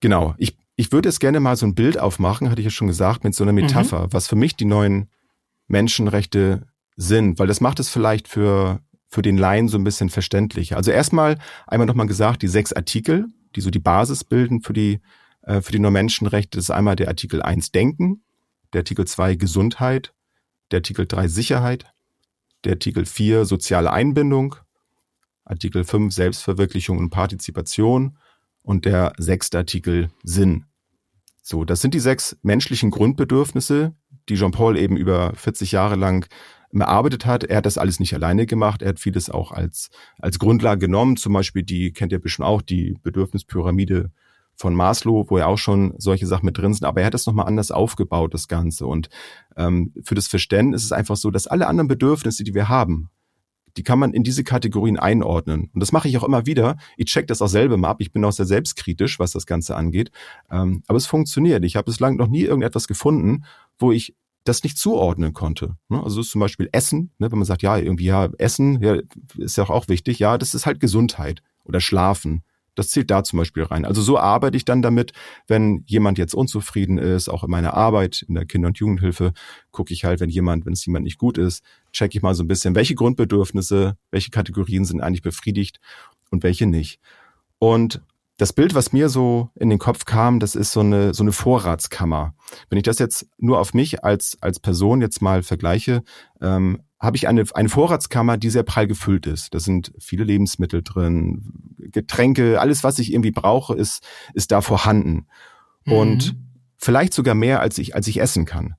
[0.00, 2.88] genau, ich, ich würde jetzt gerne mal so ein Bild aufmachen, hatte ich ja schon
[2.88, 4.12] gesagt, mit so einer Metapher, mhm.
[4.12, 5.08] was für mich die neuen
[5.68, 10.76] Menschenrechte sind, weil das macht es vielleicht für, für den Laien so ein bisschen verständlicher.
[10.76, 15.00] Also erstmal einmal nochmal gesagt, die sechs Artikel, die so die Basis bilden für die
[15.42, 18.22] äh, für die Nur-Menschenrechte ist einmal der Artikel 1 Denken,
[18.72, 20.12] der Artikel 2 Gesundheit,
[20.70, 21.86] der Artikel 3 Sicherheit,
[22.64, 24.56] der Artikel 4 soziale Einbindung,
[25.44, 28.18] Artikel 5 Selbstverwirklichung und Partizipation
[28.62, 30.66] und der sechste Artikel Sinn.
[31.42, 33.94] So, das sind die sechs menschlichen Grundbedürfnisse,
[34.28, 36.28] die Jean-Paul eben über 40 Jahre lang
[36.72, 37.42] erarbeitet hat.
[37.44, 38.82] Er hat das alles nicht alleine gemacht.
[38.82, 41.16] Er hat vieles auch als, als Grundlage genommen.
[41.16, 44.12] Zum Beispiel die, kennt ihr bestimmt auch, die Bedürfnispyramide
[44.60, 47.24] von Maslow, wo ja auch schon solche Sachen mit drin sind, aber er hat es
[47.24, 48.86] nochmal anders aufgebaut, das Ganze.
[48.86, 49.08] Und
[49.56, 53.08] ähm, für das Verständnis ist es einfach so, dass alle anderen Bedürfnisse, die wir haben,
[53.78, 55.70] die kann man in diese Kategorien einordnen.
[55.72, 56.76] Und das mache ich auch immer wieder.
[56.98, 58.02] Ich check das auch selber mal ab.
[58.02, 60.10] Ich bin auch sehr selbstkritisch, was das Ganze angeht.
[60.50, 61.64] Ähm, aber es funktioniert.
[61.64, 63.44] Ich habe bislang noch nie irgendetwas gefunden,
[63.78, 65.76] wo ich das nicht zuordnen konnte.
[65.88, 66.02] Ne?
[66.02, 67.32] Also zum Beispiel Essen, ne?
[67.32, 68.98] wenn man sagt, ja, irgendwie, ja, Essen ja,
[69.38, 70.18] ist ja auch wichtig.
[70.18, 72.42] Ja, das ist halt Gesundheit oder Schlafen
[72.74, 73.84] das zählt da zum Beispiel rein.
[73.84, 75.12] Also so arbeite ich dann damit,
[75.46, 79.32] wenn jemand jetzt unzufrieden ist, auch in meiner Arbeit in der Kinder- und Jugendhilfe,
[79.70, 82.42] gucke ich halt, wenn jemand, wenn es jemand nicht gut ist, checke ich mal so
[82.42, 85.80] ein bisschen, welche Grundbedürfnisse, welche Kategorien sind eigentlich befriedigt
[86.30, 87.00] und welche nicht.
[87.58, 88.02] Und
[88.40, 91.32] das Bild, was mir so in den Kopf kam, das ist so eine, so eine
[91.32, 92.34] Vorratskammer.
[92.70, 96.02] Wenn ich das jetzt nur auf mich als, als Person jetzt mal vergleiche,
[96.40, 99.54] ähm, habe ich eine, eine Vorratskammer, die sehr prall gefüllt ist.
[99.54, 105.26] Da sind viele Lebensmittel drin, Getränke, alles, was ich irgendwie brauche, ist, ist da vorhanden.
[105.86, 105.92] Mhm.
[105.92, 106.36] Und
[106.76, 108.74] vielleicht sogar mehr, als ich, als ich essen kann.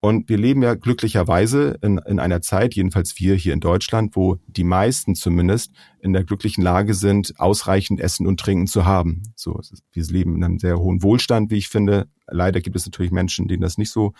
[0.00, 4.36] Und wir leben ja glücklicherweise in, in einer Zeit, jedenfalls wir hier in Deutschland, wo
[4.46, 9.22] die meisten zumindest in der glücklichen Lage sind, ausreichend Essen und Trinken zu haben.
[9.34, 9.58] So,
[9.92, 12.06] wir leben in einem sehr hohen Wohlstand, wie ich finde.
[12.26, 14.12] Leider gibt es natürlich Menschen, denen das nicht so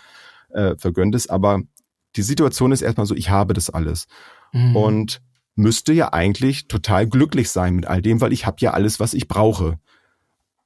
[0.49, 1.61] äh, vergönnt ist, aber
[2.15, 4.07] die Situation ist erstmal so, ich habe das alles.
[4.53, 4.75] Mhm.
[4.75, 5.21] Und
[5.55, 9.13] müsste ja eigentlich total glücklich sein mit all dem, weil ich habe ja alles, was
[9.13, 9.79] ich brauche.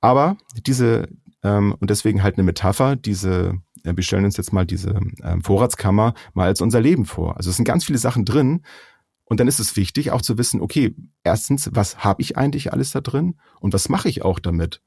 [0.01, 1.07] Aber diese,
[1.43, 5.43] ähm, und deswegen halt eine Metapher, diese, äh, wir stellen uns jetzt mal diese ähm,
[5.43, 7.38] Vorratskammer mal als unser Leben vor.
[7.38, 8.63] Also es sind ganz viele Sachen drin.
[9.25, 12.91] Und dann ist es wichtig auch zu wissen, okay, erstens, was habe ich eigentlich alles
[12.91, 14.81] da drin und was mache ich auch damit?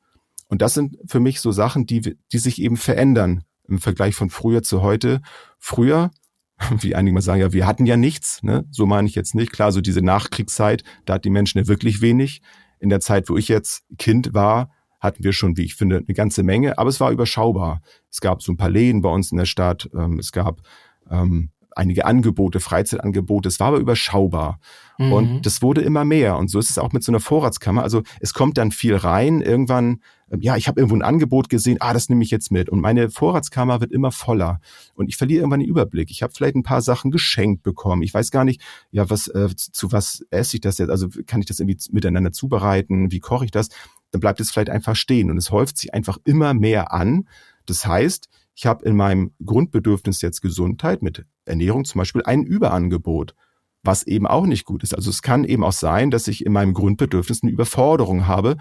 [0.48, 4.31] Und das sind für mich so Sachen, die, die sich eben verändern im Vergleich von
[4.31, 5.22] früher zu heute.
[5.59, 6.11] Früher,
[6.81, 8.65] wie einige mal sagen, ja, wir hatten ja nichts, ne?
[8.71, 9.53] so meine ich jetzt nicht.
[9.53, 12.43] Klar, so diese Nachkriegszeit, da hat die Menschen ja wirklich wenig.
[12.79, 16.15] In der Zeit, wo ich jetzt Kind war, hatten wir schon, wie ich finde, eine
[16.15, 17.81] ganze Menge, aber es war überschaubar.
[18.11, 20.62] Es gab so ein paar Läden bei uns in der Stadt, ähm, es gab
[21.11, 24.58] ähm, einige Angebote, Freizeitangebote, es war aber überschaubar.
[24.98, 25.12] Mhm.
[25.12, 26.37] Und das wurde immer mehr.
[26.37, 27.82] Und so ist es auch mit so einer Vorratskammer.
[27.82, 29.40] Also es kommt dann viel rein.
[29.40, 32.68] Irgendwann, ähm, ja, ich habe irgendwo ein Angebot gesehen, ah, das nehme ich jetzt mit.
[32.68, 34.61] Und meine Vorratskammer wird immer voller.
[34.94, 36.11] Und ich verliere irgendwann den Überblick.
[36.11, 38.02] Ich habe vielleicht ein paar Sachen geschenkt bekommen.
[38.02, 40.90] Ich weiß gar nicht, ja, was, äh, zu was esse ich das jetzt?
[40.90, 43.11] Also kann ich das irgendwie miteinander zubereiten?
[43.11, 43.68] Wie koche ich das?
[44.12, 47.26] dann bleibt es vielleicht einfach stehen und es häuft sich einfach immer mehr an.
[47.66, 53.35] Das heißt, ich habe in meinem Grundbedürfnis jetzt Gesundheit mit Ernährung zum Beispiel ein Überangebot,
[53.83, 54.95] was eben auch nicht gut ist.
[54.95, 58.57] Also es kann eben auch sein, dass ich in meinem Grundbedürfnis eine Überforderung habe.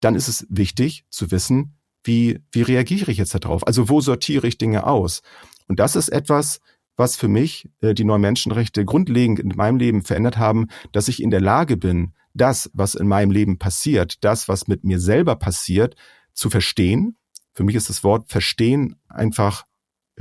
[0.00, 1.74] Dann ist es wichtig zu wissen,
[2.04, 3.66] wie, wie reagiere ich jetzt darauf?
[3.66, 5.22] Also wo sortiere ich Dinge aus?
[5.68, 6.60] Und das ist etwas,
[6.96, 11.22] was für mich äh, die neuen Menschenrechte grundlegend in meinem Leben verändert haben, dass ich
[11.22, 15.36] in der Lage bin, das, was in meinem Leben passiert, das, was mit mir selber
[15.36, 15.96] passiert,
[16.32, 17.16] zu verstehen.
[17.54, 19.64] Für mich ist das Wort verstehen einfach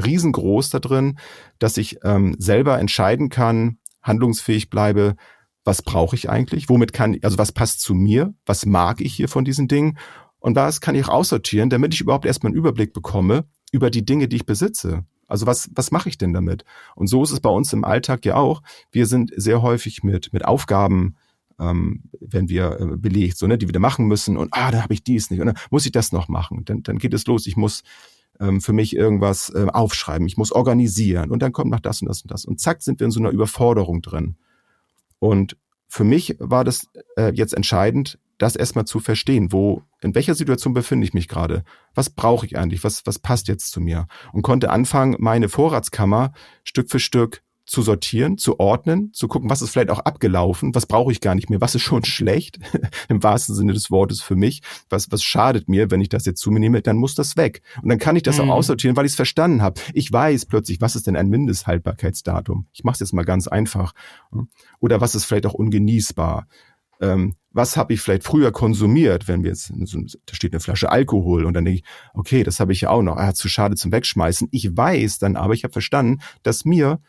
[0.02, 1.18] riesengroß da drin,
[1.60, 5.16] dass ich ähm, selber entscheiden kann, handlungsfähig bleibe,
[5.64, 9.28] was brauche ich eigentlich, womit kann, also was passt zu mir, was mag ich hier
[9.28, 9.98] von diesen Dingen
[10.40, 14.28] und was kann ich aussortieren, damit ich überhaupt erstmal einen Überblick bekomme über die Dinge,
[14.28, 15.06] die ich besitze.
[15.28, 16.66] Also was, was mache ich denn damit?
[16.96, 18.62] Und so ist es bei uns im Alltag ja auch.
[18.92, 21.16] Wir sind sehr häufig mit, mit Aufgaben
[21.60, 24.84] ähm, wenn wir äh, belegt, so, ne, die wir da machen müssen und ah, da
[24.84, 26.66] habe ich dies nicht und dann muss ich das noch machen.
[26.66, 27.84] Dann, dann geht es los, ich muss
[28.40, 32.08] ähm, für mich irgendwas äh, aufschreiben, ich muss organisieren und dann kommt noch das und
[32.08, 32.46] das und das.
[32.46, 34.36] Und zack, sind wir in so einer Überforderung drin.
[35.20, 36.88] Und für mich war das
[37.18, 41.64] äh, jetzt entscheidend, das erstmal zu verstehen, wo, in welcher Situation befinde ich mich gerade?
[41.94, 42.84] Was brauche ich eigentlich?
[42.84, 44.08] Was, was passt jetzt zu mir?
[44.34, 46.34] Und konnte anfangen, meine Vorratskammer
[46.64, 50.86] Stück für Stück zu sortieren, zu ordnen, zu gucken, was ist vielleicht auch abgelaufen, was
[50.86, 52.60] brauche ich gar nicht mehr, was ist schon schlecht,
[53.08, 56.42] im wahrsten Sinne des Wortes für mich, was, was schadet mir, wenn ich das jetzt
[56.42, 57.62] zu mir nehme, dann muss das weg.
[57.82, 58.50] Und dann kann ich das mhm.
[58.50, 59.80] auch aussortieren, weil ich es verstanden habe.
[59.94, 62.68] Ich weiß plötzlich, was ist denn ein Mindesthaltbarkeitsdatum?
[62.74, 63.94] Ich mache es jetzt mal ganz einfach.
[64.82, 66.48] Oder was ist vielleicht auch ungenießbar?
[67.00, 71.46] Ähm, was habe ich vielleicht früher konsumiert, wenn wir jetzt, da steht eine Flasche Alkohol
[71.46, 73.94] und dann denke ich, okay, das habe ich ja auch noch, ah, zu schade zum
[73.94, 74.50] Wegschmeißen.
[74.52, 77.00] Ich weiß dann aber, ich habe verstanden, dass mir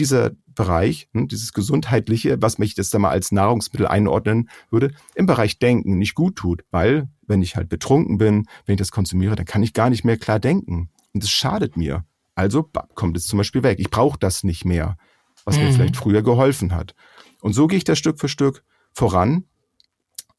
[0.00, 5.26] dieser Bereich, hm, dieses gesundheitliche, was mich das da mal als Nahrungsmittel einordnen würde, im
[5.26, 9.36] Bereich Denken nicht gut tut, weil wenn ich halt betrunken bin, wenn ich das konsumiere,
[9.36, 12.04] dann kann ich gar nicht mehr klar denken und es schadet mir.
[12.34, 13.78] Also kommt es zum Beispiel weg.
[13.78, 14.96] Ich brauche das nicht mehr,
[15.44, 15.64] was mhm.
[15.64, 16.94] mir vielleicht früher geholfen hat.
[17.40, 19.44] Und so gehe ich da Stück für Stück voran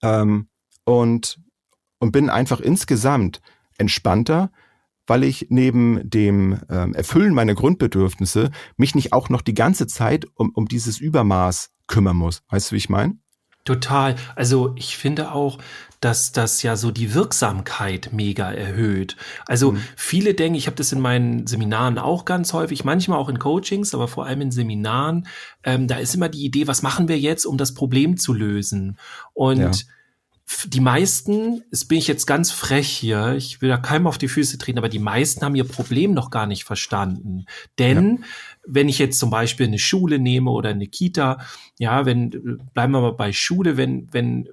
[0.02, 0.48] ähm,
[0.84, 1.40] und
[2.02, 3.42] und bin einfach insgesamt
[3.78, 4.52] entspannter,
[5.12, 10.26] weil ich neben dem ähm, Erfüllen meiner Grundbedürfnisse mich nicht auch noch die ganze Zeit
[10.36, 12.44] um, um dieses Übermaß kümmern muss.
[12.50, 13.18] Weißt du, wie ich meine?
[13.66, 14.16] Total.
[14.38, 15.58] Also ich finde auch,
[16.00, 19.18] dass das ja so die Wirksamkeit mega erhöht.
[19.48, 19.84] Also mhm.
[19.98, 23.94] viele denken, ich habe das in meinen Seminaren auch ganz häufig, manchmal auch in Coachings,
[23.94, 25.28] aber vor allem in Seminaren,
[25.66, 28.98] ähm, da ist immer die Idee, was machen wir jetzt, um das Problem zu lösen?
[29.34, 29.72] Und ja
[30.66, 34.28] die meisten, es bin ich jetzt ganz frech hier, ich will da keinem auf die
[34.28, 37.46] Füße treten, aber die meisten haben ihr Problem noch gar nicht verstanden.
[37.80, 38.28] Denn ja.
[38.68, 41.40] wenn ich jetzt zum Beispiel eine Schule nehme oder eine Kita,
[41.80, 44.50] ja, wenn, bleiben wir mal bei Schule, wenn, wenn,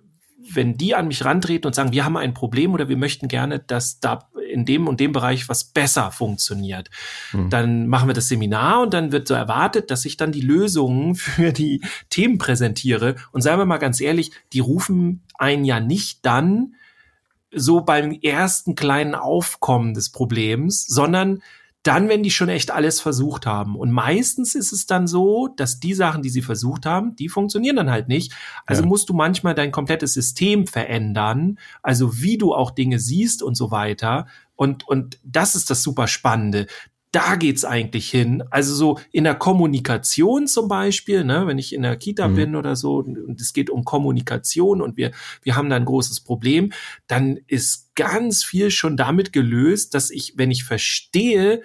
[0.54, 3.58] wenn die an mich rantreten und sagen, wir haben ein Problem oder wir möchten gerne,
[3.58, 6.90] dass da in dem und dem Bereich was besser funktioniert.
[7.32, 7.50] Mhm.
[7.50, 11.14] Dann machen wir das Seminar und dann wird so erwartet, dass ich dann die Lösungen
[11.16, 13.16] für die Themen präsentiere.
[13.32, 16.74] Und seien wir mal ganz ehrlich, die rufen einen ja nicht dann
[17.50, 21.42] so beim ersten kleinen Aufkommen des Problems, sondern
[21.82, 23.76] dann, wenn die schon echt alles versucht haben.
[23.76, 27.76] Und meistens ist es dann so, dass die Sachen, die sie versucht haben, die funktionieren
[27.76, 28.34] dann halt nicht.
[28.66, 28.88] Also ja.
[28.88, 33.70] musst du manchmal dein komplettes System verändern, also wie du auch Dinge siehst und so
[33.70, 34.26] weiter.
[34.56, 36.66] Und, und das ist das super Spannende
[37.12, 38.42] da geht's eigentlich hin.
[38.50, 42.34] Also so in der Kommunikation zum Beispiel, ne, wenn ich in der Kita mhm.
[42.34, 46.20] bin oder so und es geht um Kommunikation und wir, wir haben da ein großes
[46.20, 46.72] Problem,
[47.06, 51.62] dann ist ganz viel schon damit gelöst, dass ich, wenn ich verstehe,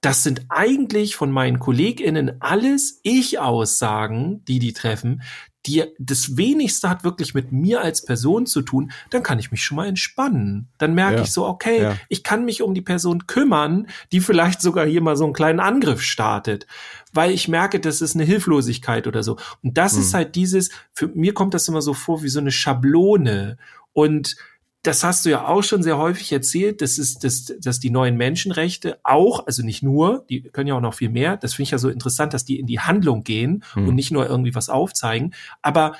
[0.00, 5.22] das sind eigentlich von meinen KollegInnen alles Ich-Aussagen, die die treffen,
[5.66, 9.62] die das wenigste hat wirklich mit mir als Person zu tun, dann kann ich mich
[9.62, 10.68] schon mal entspannen.
[10.78, 11.22] Dann merke Ja.
[11.22, 11.96] ich so, okay, Ja.
[12.08, 15.60] ich kann mich um die Person kümmern, die vielleicht sogar hier mal so einen kleinen
[15.60, 16.66] Angriff startet,
[17.12, 19.36] weil ich merke, das ist eine Hilflosigkeit oder so.
[19.62, 20.14] Und das ist Hm.
[20.14, 23.58] halt dieses, für mir kommt das immer so vor wie so eine Schablone
[23.92, 24.36] und
[24.86, 28.16] das hast du ja auch schon sehr häufig erzählt, das ist, dass, dass die neuen
[28.16, 31.70] Menschenrechte auch, also nicht nur, die können ja auch noch viel mehr, das finde ich
[31.72, 33.88] ja so interessant, dass die in die Handlung gehen Hm.
[33.88, 35.94] und nicht nur irgendwie was aufzeigen, aber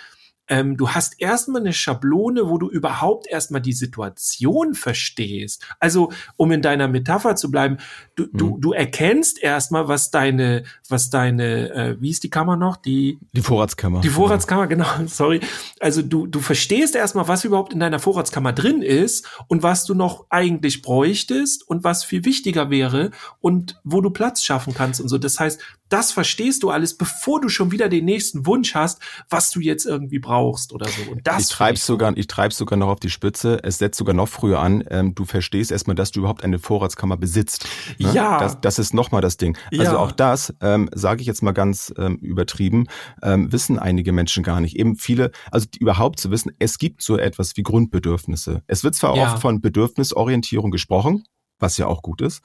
[0.48, 5.66] ähm, du hast erstmal eine Schablone, wo du überhaupt erstmal die Situation verstehst.
[5.80, 7.78] Also, um in deiner Metapher zu bleiben,
[8.14, 8.60] du, du, Mhm.
[8.60, 12.76] du erkennst erstmal, was deine, was deine, äh, wie ist die Kammer noch?
[12.76, 14.00] Die, Die Vorratskammer.
[14.00, 15.40] die Vorratskammer, genau, sorry.
[15.80, 19.94] Also du, du verstehst erstmal, was überhaupt in deiner Vorratskammer drin ist und was du
[19.94, 25.08] noch eigentlich bräuchtest und was viel wichtiger wäre und wo du Platz schaffen kannst und
[25.08, 25.18] so.
[25.18, 29.50] Das heißt, das verstehst du alles, bevor du schon wieder den nächsten Wunsch hast, was
[29.50, 31.02] du jetzt irgendwie brauchst oder so.
[31.02, 33.60] Und das ich treib's sogar, ich treib's sogar noch auf die Spitze.
[33.62, 34.84] Es setzt sogar noch früher an.
[34.90, 37.68] Ähm, du verstehst erstmal, dass du überhaupt eine Vorratskammer besitzt.
[37.98, 38.12] ne?
[38.12, 38.38] Ja.
[38.38, 39.56] Das, das ist nochmal das Ding.
[39.72, 39.98] Also Ja.
[39.98, 42.86] auch das, ähm, sage ich jetzt mal ganz ähm, übertrieben,
[43.22, 44.76] ähm, wissen einige Menschen gar nicht.
[44.76, 48.62] Eben viele, also überhaupt zu wissen, es gibt so etwas wie Grundbedürfnisse.
[48.66, 49.22] Es wird zwar Ja.
[49.24, 51.24] oft von Bedürfnisorientierung gesprochen,
[51.58, 52.42] was ja auch gut ist.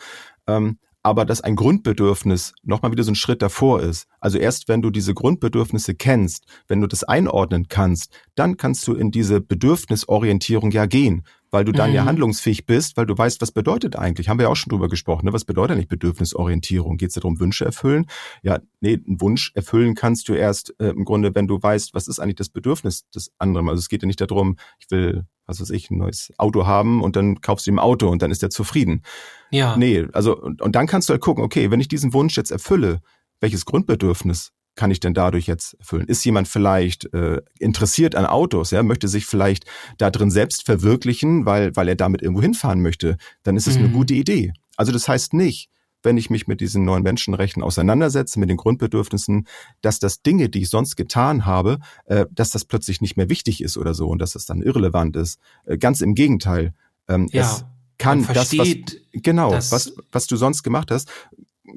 [0.47, 4.07] Ähm, aber dass ein Grundbedürfnis nochmal wieder so ein Schritt davor ist.
[4.19, 8.93] Also erst wenn du diese Grundbedürfnisse kennst, wenn du das einordnen kannst, dann kannst du
[8.93, 11.95] in diese Bedürfnisorientierung ja gehen, weil du dann Mhm.
[11.95, 14.29] ja handlungsfähig bist, weil du weißt, was bedeutet eigentlich.
[14.29, 15.25] Haben wir ja auch schon drüber gesprochen.
[15.25, 15.33] Ne?
[15.33, 16.97] Was bedeutet eigentlich Bedürfnisorientierung?
[16.97, 18.05] Geht es darum, Wünsche erfüllen?
[18.43, 22.07] Ja, nee, einen Wunsch erfüllen kannst du erst äh, im Grunde, wenn du weißt, was
[22.07, 23.67] ist eigentlich das Bedürfnis des anderen.
[23.69, 27.03] Also es geht ja nicht darum, ich will, was weiß ich, ein neues Auto haben
[27.03, 29.03] und dann kaufst du ihm ein Auto und dann ist er zufrieden.
[29.51, 29.77] ja.
[29.77, 32.51] Nee, also und, und dann kannst du halt gucken, okay, wenn ich diesen Wunsch jetzt
[32.51, 33.01] erfülle,
[33.39, 36.07] welches Grundbedürfnis kann ich denn dadurch jetzt erfüllen?
[36.07, 39.65] Ist jemand vielleicht äh, interessiert an Autos, ja, möchte sich vielleicht
[39.97, 43.89] da drin selbst verwirklichen, weil, weil er damit irgendwo hinfahren möchte, dann ist es eine
[43.89, 43.93] Mhm.
[43.93, 44.53] gute Idee.
[44.77, 45.69] Also das heißt nicht,
[46.03, 49.47] wenn ich mich mit diesen neuen Menschenrechten auseinandersetze, mit den Grundbedürfnissen,
[49.81, 53.61] dass das Dinge, die ich sonst getan habe, äh, dass das plötzlich nicht mehr wichtig
[53.61, 55.39] ist oder so und dass das dann irrelevant ist.
[55.65, 56.73] Äh, ganz im Gegenteil.
[57.07, 57.41] Ähm, Ja.
[57.41, 57.65] Es
[57.97, 58.67] kann das, was,
[59.13, 61.07] genau, das- was, was du sonst gemacht hast.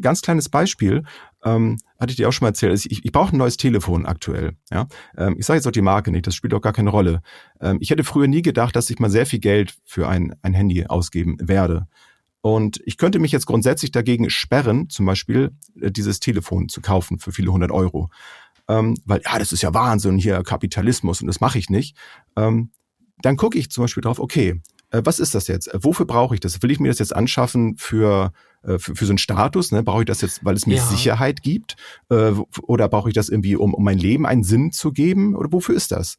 [0.00, 1.04] Ganz kleines Beispiel,
[1.44, 2.72] ähm, hatte ich dir auch schon mal erzählt.
[2.72, 4.52] Also Ich, ich brauche ein neues Telefon aktuell.
[4.70, 4.86] Ja?
[5.18, 7.20] Ähm, ich sage jetzt auch die Marke nicht, das spielt auch gar keine Rolle.
[7.60, 10.54] Ähm, ich hätte früher nie gedacht, dass ich mal sehr viel Geld für ein, ein
[10.54, 11.86] Handy ausgeben werde.
[12.44, 17.18] Und ich könnte mich jetzt grundsätzlich dagegen sperren, zum Beispiel äh, dieses Telefon zu kaufen
[17.18, 18.10] für viele hundert Euro.
[18.68, 21.96] Ähm, weil, ja, das ist ja Wahnsinn, hier Kapitalismus und das mache ich nicht.
[22.36, 22.70] Ähm,
[23.22, 25.72] dann gucke ich zum Beispiel drauf, okay, äh, was ist das jetzt?
[25.72, 26.62] Äh, Wofür brauche ich das?
[26.62, 28.30] Will ich mir das jetzt anschaffen für,
[28.62, 29.72] äh, für, für so einen Status?
[29.72, 29.82] Ne?
[29.82, 30.86] Brauche ich das jetzt, weil es mir Ja.
[30.86, 31.76] Sicherheit gibt?
[32.10, 35.34] Äh, oder brauche ich das irgendwie, um, um mein Leben einen Sinn zu geben?
[35.34, 36.18] Oder wofür ist das?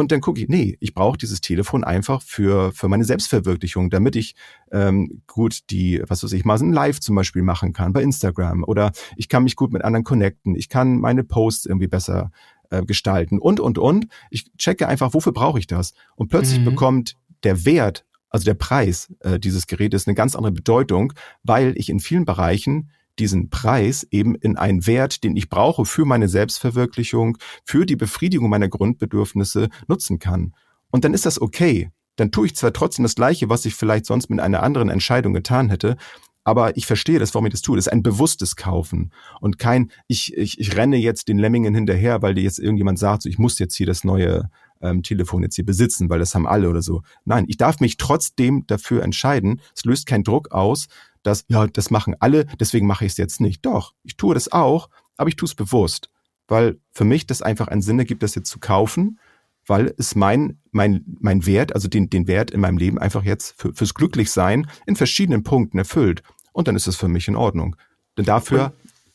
[0.00, 4.16] Und dann gucke ich, nee, ich brauche dieses Telefon einfach für, für meine Selbstverwirklichung, damit
[4.16, 4.34] ich
[4.72, 8.02] ähm, gut die, was weiß ich, mal so ein Live zum Beispiel machen kann bei
[8.02, 12.30] Instagram oder ich kann mich gut mit anderen connecten, ich kann meine Posts irgendwie besser
[12.70, 14.06] äh, gestalten und, und, und.
[14.30, 15.92] Ich checke einfach, wofür brauche ich das?
[16.16, 16.64] Und plötzlich Mhm.
[16.64, 21.88] bekommt der Wert, also der Preis äh, dieses Gerätes eine ganz andere Bedeutung, weil ich
[21.90, 27.38] in vielen Bereichen diesen Preis eben in einen Wert, den ich brauche für meine Selbstverwirklichung,
[27.64, 30.54] für die Befriedigung meiner Grundbedürfnisse nutzen kann.
[30.90, 31.90] Und dann ist das okay.
[32.16, 35.32] Dann tue ich zwar trotzdem das Gleiche, was ich vielleicht sonst mit einer anderen Entscheidung
[35.32, 35.96] getan hätte,
[36.42, 37.76] aber ich verstehe das, warum ich das tue.
[37.76, 42.22] Das ist ein bewusstes Kaufen und kein, ich, ich, ich renne jetzt den Lemmingen hinterher,
[42.22, 45.56] weil dir jetzt irgendjemand sagt, so, ich muss jetzt hier das neue ähm, Telefon jetzt
[45.56, 47.02] hier besitzen, weil das haben alle oder so.
[47.24, 49.60] Nein, ich darf mich trotzdem dafür entscheiden.
[49.74, 50.88] Es löst keinen Druck aus,
[51.22, 53.64] dass, ja, das machen alle, deswegen mache ich es jetzt nicht.
[53.66, 56.10] Doch, ich tue das auch, aber ich tue es bewusst,
[56.48, 59.18] weil für mich das einfach einen Sinn ergibt, das jetzt zu kaufen,
[59.66, 63.54] weil es mein, mein, mein Wert, also den, den Wert in meinem Leben einfach jetzt
[63.60, 66.22] für, fürs Glücklichsein in verschiedenen Punkten erfüllt.
[66.52, 67.76] Und dann ist es für mich in Ordnung.
[68.16, 68.72] Denn dafür,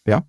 [0.08, 0.26] ja,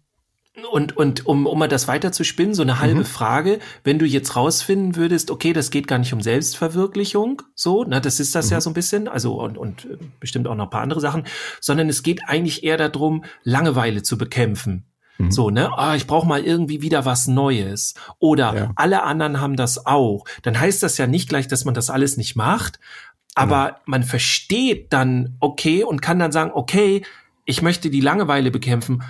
[0.72, 3.04] Und, und um, um mal das weiter zu spinnen, so eine halbe Mhm.
[3.04, 8.00] Frage, wenn du jetzt rausfinden würdest, okay, das geht gar nicht um Selbstverwirklichung, so, na,
[8.00, 8.60] das ist das ja Mhm.
[8.62, 11.24] so ein bisschen, also und, und äh, bestimmt auch noch ein paar andere Sachen,
[11.60, 14.86] sondern es geht eigentlich eher darum, Langeweile zu bekämpfen.
[15.18, 15.30] Mhm.
[15.30, 15.70] So, ne?
[15.76, 17.94] Ah, ich brauche mal irgendwie wieder was Neues.
[18.18, 18.72] Oder Ja.
[18.76, 20.24] alle anderen haben das auch.
[20.42, 22.80] Dann heißt das ja nicht gleich, dass man das alles nicht macht,
[23.34, 27.02] aber man versteht dann, okay, und kann dann sagen, okay,
[27.44, 29.02] ich möchte die Langeweile bekämpfen.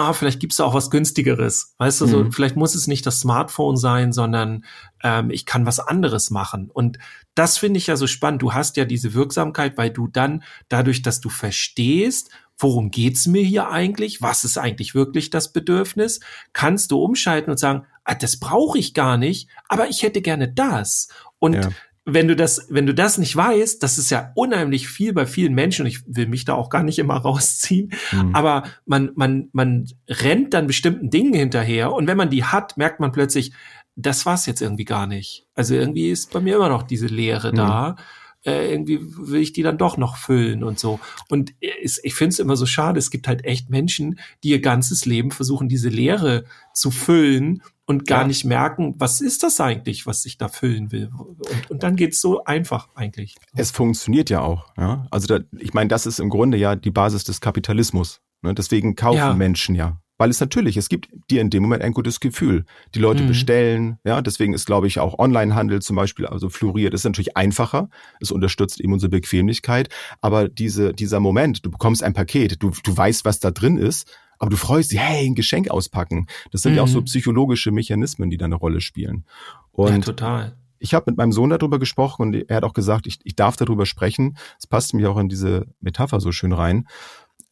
[0.00, 1.74] Ah, vielleicht gibt's da auch was günstigeres.
[1.76, 2.32] Weißt du, so, Mhm.
[2.32, 4.64] vielleicht muss es nicht das Smartphone sein, sondern
[5.02, 6.70] ähm, ich kann was anderes machen.
[6.72, 6.98] Und
[7.34, 8.40] das finde ich ja so spannend.
[8.40, 13.42] Du hast ja diese Wirksamkeit, weil du dann dadurch, dass du verstehst, worum geht's mir
[13.42, 14.22] hier eigentlich?
[14.22, 16.20] Was ist eigentlich wirklich das Bedürfnis?
[16.54, 20.48] Kannst du umschalten und sagen, ah, das brauche ich gar nicht, aber ich hätte gerne
[20.48, 21.08] das.
[21.38, 21.68] Und ja
[22.04, 25.54] wenn du das, wenn du das nicht weißt, das ist ja unheimlich viel bei vielen
[25.54, 28.34] Menschen und ich will mich da auch gar nicht immer rausziehen, mhm.
[28.34, 33.00] aber man, man, man rennt dann bestimmten Dingen hinterher und wenn man die hat, merkt
[33.00, 33.52] man plötzlich,
[33.96, 35.46] das war's jetzt irgendwie gar nicht.
[35.54, 37.56] Also irgendwie ist bei mir immer noch diese Leere mhm.
[37.56, 37.96] da.
[38.42, 40.98] Äh, irgendwie will ich die dann doch noch füllen und so.
[41.28, 44.62] Und ist, ich finde es immer so schade, es gibt halt echt Menschen, die ihr
[44.62, 48.28] ganzes Leben versuchen, diese Leere zu füllen und gar ja.
[48.28, 51.10] nicht merken, was ist das eigentlich, was ich da füllen will.
[51.18, 53.34] Und, und dann geht's so einfach eigentlich.
[53.56, 54.72] Es funktioniert ja auch.
[54.78, 55.08] Ja?
[55.10, 58.20] Also da, ich meine, das ist im Grunde ja die Basis des Kapitalismus.
[58.42, 58.54] Ne?
[58.54, 59.34] Deswegen kaufen ja.
[59.34, 60.00] Menschen ja.
[60.18, 62.64] Weil es natürlich, es gibt dir in dem Moment ein gutes Gefühl.
[62.94, 63.28] Die Leute mhm.
[63.28, 67.88] bestellen, ja, deswegen ist, glaube ich, auch Onlinehandel zum Beispiel, also floriert, ist natürlich einfacher.
[68.20, 69.88] Es unterstützt eben unsere Bequemlichkeit.
[70.20, 74.08] Aber diese, dieser Moment, du bekommst ein Paket, du, du weißt, was da drin ist
[74.40, 76.26] aber du freust dich, hey, ein Geschenk auspacken.
[76.50, 76.78] Das sind mhm.
[76.78, 77.04] ja auch so mhm.
[77.04, 79.24] psychologische Mechanismen, die da eine Rolle spielen.
[79.70, 80.56] Und ja, total.
[80.78, 83.56] Ich habe mit meinem Sohn darüber gesprochen und er hat auch gesagt, ich, ich darf
[83.56, 84.38] darüber sprechen.
[84.58, 86.88] Es passt mir auch in diese Metapher so schön rein.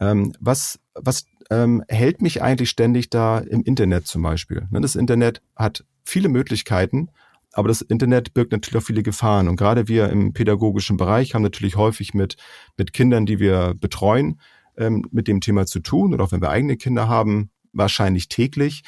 [0.01, 4.67] Ähm, was was ähm, hält mich eigentlich ständig da im Internet zum Beispiel?
[4.71, 7.11] Ne, das Internet hat viele Möglichkeiten,
[7.53, 9.49] aber das Internet birgt natürlich auch viele Gefahren.
[9.49, 12.37] Und gerade wir im pädagogischen Bereich haben natürlich häufig mit,
[12.79, 14.41] mit Kindern, die wir betreuen,
[14.79, 18.83] ähm, mit dem Thema zu tun oder auch wenn wir eigene Kinder haben, wahrscheinlich täglich.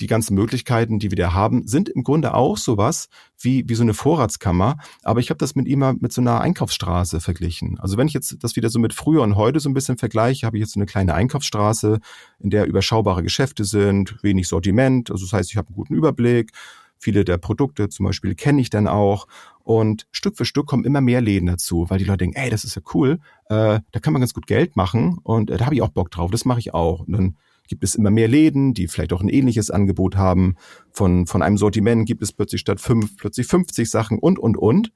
[0.00, 3.08] Die ganzen Möglichkeiten, die wir da haben, sind im Grunde auch sowas
[3.40, 4.76] wie, wie so eine Vorratskammer.
[5.02, 7.78] Aber ich habe das mit ihm mal mit so einer Einkaufsstraße verglichen.
[7.80, 10.44] Also wenn ich jetzt das wieder so mit früher und heute so ein bisschen vergleiche,
[10.44, 12.00] habe ich jetzt so eine kleine Einkaufsstraße,
[12.40, 15.10] in der überschaubare Geschäfte sind, wenig Sortiment.
[15.10, 16.52] Also das heißt, ich habe einen guten Überblick.
[16.98, 19.26] Viele der Produkte zum Beispiel kenne ich dann auch.
[19.66, 22.62] Und Stück für Stück kommen immer mehr Läden dazu, weil die Leute denken, ey, das
[22.62, 25.74] ist ja cool, äh, da kann man ganz gut Geld machen und äh, da habe
[25.74, 27.00] ich auch Bock drauf, das mache ich auch.
[27.00, 30.54] Und dann gibt es immer mehr Läden, die vielleicht auch ein ähnliches Angebot haben.
[30.92, 34.92] Von, von einem Sortiment gibt es plötzlich statt fünf, plötzlich 50 Sachen und, und, und.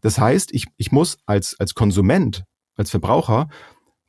[0.00, 2.44] Das heißt, ich, ich muss als, als Konsument,
[2.76, 3.48] als Verbraucher,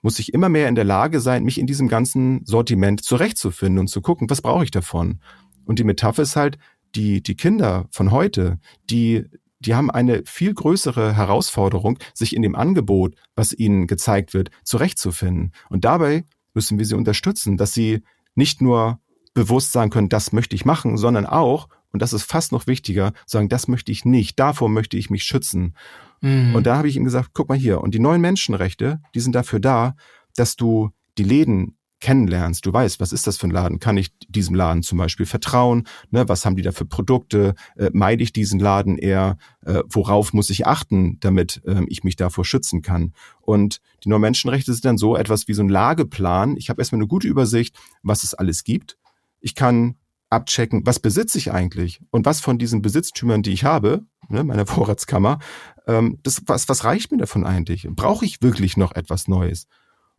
[0.03, 3.87] muss ich immer mehr in der Lage sein, mich in diesem ganzen Sortiment zurechtzufinden und
[3.87, 5.19] zu gucken, was brauche ich davon.
[5.65, 6.59] Und die Metapher ist halt,
[6.93, 8.59] die, die Kinder von heute,
[8.91, 9.25] die,
[9.65, 15.53] die haben eine viel größere Herausforderung, sich in dem Angebot, was ihnen gezeigt wird, zurechtzufinden.
[15.69, 18.03] Und dabei müssen wir sie unterstützen, dass sie
[18.35, 18.99] nicht nur
[19.33, 23.13] bewusst sagen können, das möchte ich machen, sondern auch, und das ist fast noch wichtiger,
[23.25, 25.75] sagen, das möchte ich nicht, davor möchte ich mich schützen.
[26.21, 26.55] Mhm.
[26.55, 29.35] Und da habe ich ihm gesagt, guck mal hier, und die neuen Menschenrechte, die sind
[29.35, 29.95] dafür da,
[30.35, 33.79] dass du die Läden kennenlernst, du weißt, was ist das für ein Laden?
[33.79, 35.87] Kann ich diesem Laden zum Beispiel vertrauen?
[36.11, 37.55] Ne, was haben die da für Produkte?
[37.77, 39.37] Äh, meide ich diesen Laden eher?
[39.65, 43.13] Äh, worauf muss ich achten, damit äh, ich mich davor schützen kann?
[43.41, 46.57] Und die neuen Menschenrechte sind dann so etwas wie so ein Lageplan.
[46.57, 48.99] Ich habe erstmal eine gute Übersicht, was es alles gibt.
[49.39, 49.95] Ich kann
[50.29, 54.65] abchecken, was besitze ich eigentlich und was von diesen Besitztümern, die ich habe, ne, meiner
[54.67, 55.39] Vorratskammer,
[55.87, 57.87] ähm, das, was, was reicht mir davon eigentlich?
[57.89, 59.65] Brauche ich wirklich noch etwas Neues?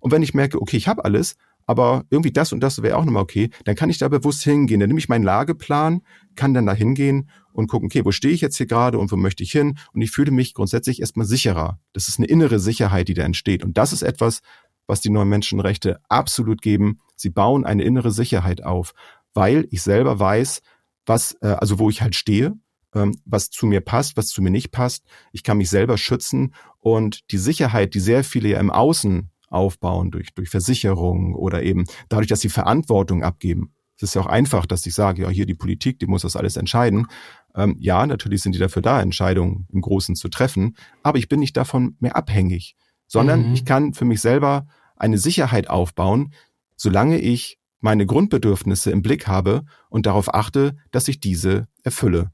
[0.01, 3.05] Und wenn ich merke, okay, ich habe alles, aber irgendwie das und das wäre auch
[3.05, 4.81] nochmal okay, dann kann ich da bewusst hingehen.
[4.81, 6.03] Dann nehme ich meinen Lageplan,
[6.37, 9.17] kann dann da hingehen und gucken, okay, wo stehe ich jetzt hier gerade und wo
[9.17, 9.77] möchte ich hin?
[9.93, 11.81] Und ich fühle mich grundsätzlich erstmal sicherer.
[11.93, 13.65] Das ist eine innere Sicherheit, die da entsteht.
[13.65, 14.41] Und das ist etwas,
[14.87, 17.01] was die neuen Menschenrechte absolut geben.
[17.17, 18.93] Sie bauen eine innere Sicherheit auf,
[19.35, 20.63] weil ich selber weiß,
[21.07, 22.55] was, äh, also wo ich halt stehe,
[22.95, 25.05] ähm, was zu mir passt, was zu mir nicht passt.
[25.33, 30.11] Ich kann mich selber schützen und die Sicherheit, die sehr viele ja im Außen aufbauen
[30.11, 33.73] durch, durch Versicherungen oder eben dadurch, dass sie Verantwortung abgeben.
[33.97, 36.37] Es ist ja auch einfach, dass ich sage, ja, hier die Politik, die muss das
[36.37, 37.07] alles entscheiden.
[37.55, 41.41] Ähm, ja, natürlich sind die dafür da, Entscheidungen im Großen zu treffen, aber ich bin
[41.41, 43.55] nicht davon mehr abhängig, sondern mhm.
[43.55, 44.67] ich kann für mich selber
[44.97, 46.33] eine Sicherheit aufbauen,
[46.77, 52.33] solange ich meine Grundbedürfnisse im Blick habe und darauf achte, dass ich diese erfülle.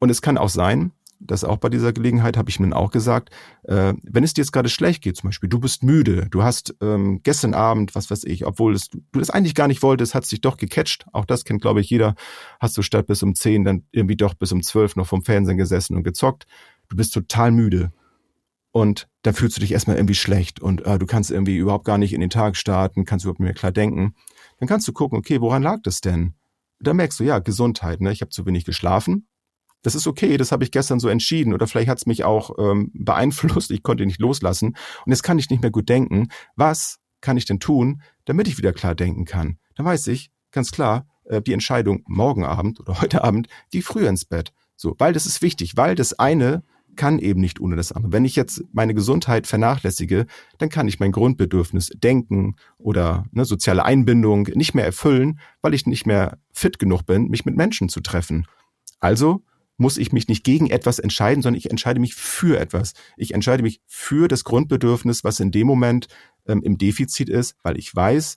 [0.00, 3.30] Und es kann auch sein, das auch bei dieser Gelegenheit habe ich mir auch gesagt,
[3.64, 6.74] äh, wenn es dir jetzt gerade schlecht geht, zum Beispiel, du bist müde, du hast
[6.80, 10.26] ähm, gestern Abend, was weiß ich, obwohl es, du das eigentlich gar nicht wolltest, hat
[10.26, 11.06] sich doch gecatcht.
[11.12, 12.14] Auch das kennt, glaube ich, jeder.
[12.60, 15.56] Hast du statt bis um zehn dann irgendwie doch bis um zwölf noch vom Fernsehen
[15.56, 16.46] gesessen und gezockt.
[16.88, 17.92] Du bist total müde.
[18.70, 21.96] Und da fühlst du dich erstmal irgendwie schlecht und äh, du kannst irgendwie überhaupt gar
[21.96, 24.14] nicht in den Tag starten, kannst überhaupt nicht mehr klar denken.
[24.58, 26.34] Dann kannst du gucken, okay, woran lag das denn?
[26.80, 28.10] Da merkst du, ja, Gesundheit, ne?
[28.10, 29.28] Ich habe zu wenig geschlafen,
[29.84, 32.58] das ist okay, das habe ich gestern so entschieden oder vielleicht hat es mich auch
[32.58, 36.28] ähm, beeinflusst, ich konnte nicht loslassen und jetzt kann ich nicht mehr gut denken.
[36.56, 39.58] Was kann ich denn tun, damit ich wieder klar denken kann?
[39.76, 44.08] Dann weiß ich ganz klar, äh, die Entscheidung morgen Abend oder heute Abend, die früher
[44.08, 44.52] ins Bett.
[44.74, 46.62] So, weil das ist wichtig, weil das eine
[46.96, 48.12] kann eben nicht ohne das andere.
[48.12, 50.26] Wenn ich jetzt meine Gesundheit vernachlässige,
[50.58, 55.86] dann kann ich mein Grundbedürfnis denken oder ne, soziale Einbindung nicht mehr erfüllen, weil ich
[55.86, 58.46] nicht mehr fit genug bin, mich mit Menschen zu treffen.
[59.00, 59.42] Also
[59.76, 62.94] muss ich mich nicht gegen etwas entscheiden, sondern ich entscheide mich für etwas.
[63.16, 66.08] Ich entscheide mich für das Grundbedürfnis, was in dem Moment
[66.46, 68.36] ähm, im Defizit ist, weil ich weiß,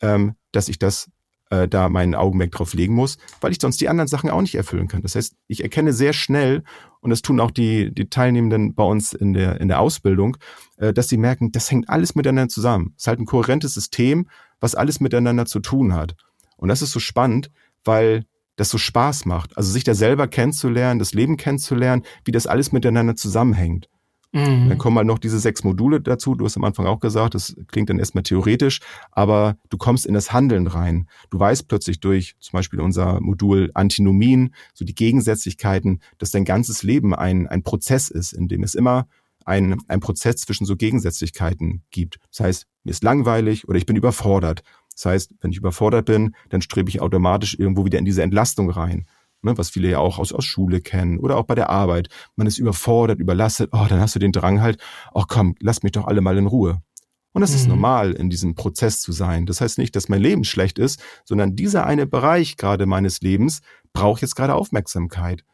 [0.00, 1.10] ähm, dass ich das
[1.50, 4.54] äh, da meinen Augenmerk drauf legen muss, weil ich sonst die anderen Sachen auch nicht
[4.54, 5.02] erfüllen kann.
[5.02, 6.62] Das heißt, ich erkenne sehr schnell,
[7.00, 10.36] und das tun auch die, die Teilnehmenden bei uns in der, in der Ausbildung,
[10.78, 12.94] äh, dass sie merken, das hängt alles miteinander zusammen.
[12.96, 14.28] Es ist halt ein kohärentes System,
[14.60, 16.16] was alles miteinander zu tun hat.
[16.56, 17.50] Und das ist so spannend,
[17.84, 18.24] weil
[18.56, 19.56] das so Spaß macht.
[19.56, 23.88] Also sich da selber kennenzulernen, das Leben kennenzulernen, wie das alles miteinander zusammenhängt.
[24.34, 24.68] Mhm.
[24.68, 26.34] Dann kommen halt noch diese sechs Module dazu.
[26.34, 28.80] Du hast am Anfang auch gesagt, das klingt dann erstmal theoretisch,
[29.12, 31.08] aber du kommst in das Handeln rein.
[31.30, 36.82] Du weißt plötzlich durch zum Beispiel unser Modul Antinomien, so die Gegensätzlichkeiten, dass dein ganzes
[36.82, 39.06] Leben ein, ein Prozess ist, in dem es immer
[39.44, 42.18] ein, ein Prozess zwischen so Gegensätzlichkeiten gibt.
[42.30, 44.62] Das heißt, mir ist langweilig oder ich bin überfordert.
[44.94, 48.70] Das heißt, wenn ich überfordert bin, dann strebe ich automatisch irgendwo wieder in diese Entlastung
[48.70, 49.06] rein
[49.44, 52.08] ne, was viele ja auch aus, aus Schule kennen oder auch bei der Arbeit.
[52.34, 54.82] Man ist überfordert, überlastet, oh, dann hast du den Drang halt,
[55.12, 56.82] oh komm, lass mich doch alle mal in Ruhe.
[57.32, 57.56] Und das mhm.
[57.56, 59.46] ist normal, in diesem Prozess zu sein.
[59.46, 63.60] Das heißt nicht, dass mein Leben schlecht ist, sondern dieser eine Bereich gerade meines Lebens
[63.92, 65.44] braucht jetzt gerade Aufmerksamkeit.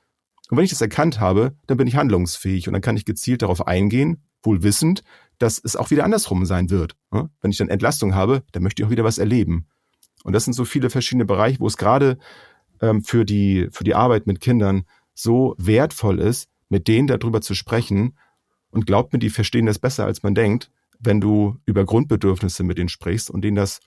[0.50, 3.42] Und wenn ich das erkannt habe, dann bin ich handlungsfähig und dann kann ich gezielt
[3.42, 5.02] darauf eingehen, wohl wissend,
[5.40, 6.96] dass es auch wieder andersrum sein wird.
[7.10, 9.66] Wenn ich dann Entlastung habe, dann möchte ich auch wieder was erleben.
[10.22, 12.18] Und das sind so viele verschiedene Bereiche, wo es gerade
[12.82, 14.84] ähm, für, die, für die Arbeit mit Kindern
[15.14, 18.18] so wertvoll ist, mit denen darüber zu sprechen.
[18.70, 22.76] Und glaubt mir, die verstehen das besser, als man denkt, wenn du über Grundbedürfnisse mit
[22.76, 23.80] denen sprichst und denen das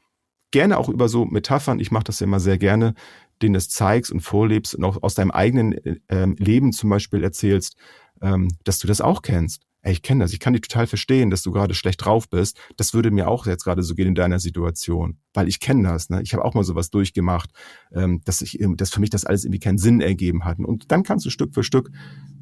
[0.49, 2.95] gerne auch über so Metaphern, ich mache das ja immer sehr gerne,
[3.43, 7.77] denen das zeigst und vorlebst und auch aus deinem eigenen ähm, Leben zum Beispiel erzählst,
[8.21, 11.29] ähm, dass du das auch kennst ey, ich kenne das, ich kann dich total verstehen,
[11.29, 12.57] dass du gerade schlecht drauf bist.
[12.77, 16.09] Das würde mir auch jetzt gerade so gehen in deiner Situation, weil ich kenne das.
[16.09, 16.21] Ne?
[16.23, 17.51] Ich habe auch mal sowas durchgemacht,
[17.91, 20.59] ähm, dass ich, dass für mich das alles irgendwie keinen Sinn ergeben hat.
[20.59, 21.91] Und dann kannst du Stück für Stück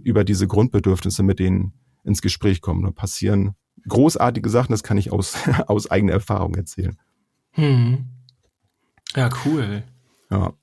[0.04, 1.74] über diese Grundbedürfnisse mit denen
[2.04, 2.84] ins Gespräch kommen.
[2.84, 3.56] Da passieren
[3.88, 5.36] großartige Sachen, das kann ich aus,
[5.68, 6.98] aus eigener Erfahrung erzählen.
[7.54, 8.06] Hm.
[9.16, 9.84] Ja, cool.
[10.30, 10.54] Ja.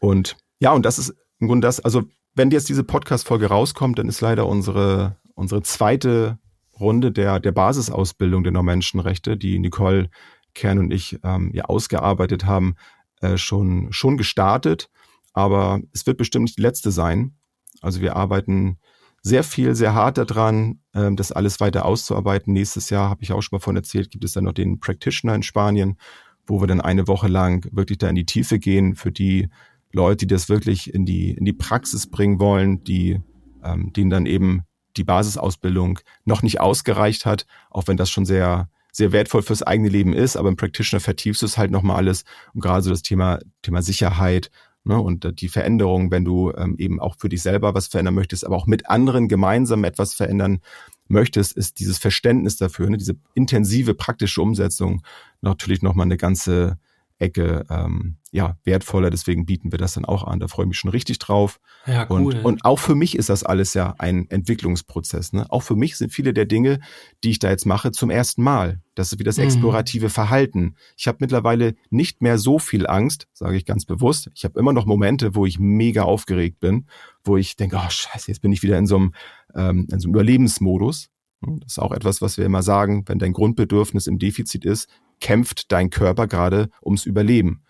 [0.00, 2.04] Und ja, und das ist im Grunde das, also
[2.34, 6.38] wenn jetzt diese Podcast-Folge rauskommt, dann ist leider unsere unsere zweite
[6.80, 10.10] Runde der, der Basisausbildung der Menschenrechte, die Nicole
[10.54, 12.74] Kern und ich ähm, ja ausgearbeitet haben,
[13.20, 14.90] äh, schon, schon gestartet.
[15.32, 17.36] Aber es wird bestimmt nicht die letzte sein.
[17.82, 18.78] Also wir arbeiten
[19.22, 22.52] sehr viel, sehr hart daran, äh, das alles weiter auszuarbeiten.
[22.52, 25.34] Nächstes Jahr, habe ich auch schon mal von erzählt, gibt es dann noch den Practitioner
[25.34, 25.98] in Spanien,
[26.46, 29.48] wo wir dann eine Woche lang wirklich da in die Tiefe gehen für die
[29.92, 33.20] Leute, die das wirklich in die, in die Praxis bringen wollen, die,
[33.62, 34.62] ähm, denen dann eben
[34.96, 39.90] die Basisausbildung noch nicht ausgereicht hat, auch wenn das schon sehr sehr wertvoll fürs eigene
[39.90, 42.24] Leben ist, aber im Practitioner vertiefst du es halt nochmal alles
[42.54, 44.50] und gerade so das Thema Thema Sicherheit
[44.84, 48.46] ne, und die Veränderung, wenn du ähm, eben auch für dich selber was verändern möchtest,
[48.46, 50.60] aber auch mit anderen gemeinsam etwas verändern
[51.08, 55.02] möchtest, ist dieses Verständnis dafür, ne, diese intensive praktische Umsetzung
[55.42, 56.78] natürlich nochmal eine ganze
[57.18, 59.10] Ecke ähm, ja wertvoller.
[59.10, 60.38] Deswegen bieten wir das dann auch an.
[60.38, 61.58] Da freue ich mich schon richtig drauf.
[61.86, 62.34] Ja, cool.
[62.34, 65.32] Und, und auch für mich ist das alles ja ein Entwicklungsprozess.
[65.32, 65.46] Ne?
[65.50, 66.80] Auch für mich sind viele der Dinge,
[67.24, 68.80] die ich da jetzt mache, zum ersten Mal.
[68.94, 69.44] Das ist wie das mhm.
[69.44, 70.76] explorative Verhalten.
[70.96, 74.30] Ich habe mittlerweile nicht mehr so viel Angst, sage ich ganz bewusst.
[74.34, 76.86] Ich habe immer noch Momente, wo ich mega aufgeregt bin,
[77.24, 79.14] wo ich denke, oh scheiße, jetzt bin ich wieder in so einem,
[79.54, 81.08] ähm, in so einem Überlebensmodus.
[81.40, 84.88] Das ist auch etwas, was wir immer sagen, wenn dein Grundbedürfnis im Defizit ist,
[85.20, 87.62] kämpft dein Körper gerade ums Überleben.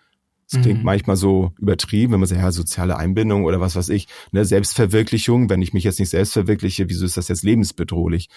[0.49, 0.85] Das klingt mhm.
[0.85, 5.49] manchmal so übertrieben, wenn man sagt, ja, soziale Einbindung oder was weiß ich, ne, Selbstverwirklichung,
[5.49, 8.29] wenn ich mich jetzt nicht selbst verwirkliche, wieso ist das jetzt lebensbedrohlich?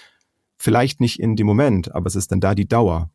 [0.57, 3.11] Vielleicht nicht in dem Moment, aber es ist dann da die Dauer.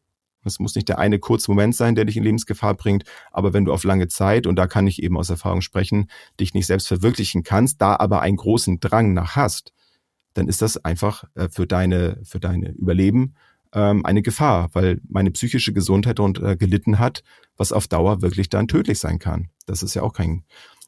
[0.46, 3.66] Es muss nicht der eine kurze Moment sein, der dich in Lebensgefahr bringt, aber wenn
[3.66, 6.88] du auf lange Zeit, und da kann ich eben aus Erfahrung sprechen, dich nicht selbst
[6.88, 9.74] verwirklichen kannst, da aber einen großen Drang nach hast,
[10.36, 13.36] dann ist das einfach äh, für deine, für deine Überleben
[13.76, 17.24] ähm, eine Gefahr, weil meine psychische Gesundheit darunter gelitten hat,
[17.58, 19.50] was auf Dauer wirklich dann tödlich sein kann.
[19.68, 20.44] Das ist ja auch kein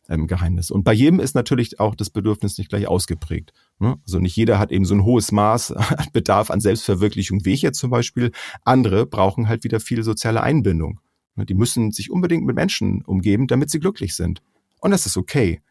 [0.09, 0.71] ähm, Geheimnis.
[0.71, 3.53] Und bei jedem ist natürlich auch das Bedürfnis nicht gleich ausgeprägt.
[3.79, 3.97] Ne?
[4.05, 7.61] Also nicht jeder hat eben so ein hohes Maß an Bedarf an Selbstverwirklichung wie ich
[7.61, 8.31] jetzt zum Beispiel.
[8.63, 11.01] Andere brauchen halt wieder viel soziale Einbindung.
[11.35, 11.45] Ne?
[11.45, 14.41] Die müssen sich unbedingt mit Menschen umgeben, damit sie glücklich sind.
[14.79, 15.61] Und das ist okay.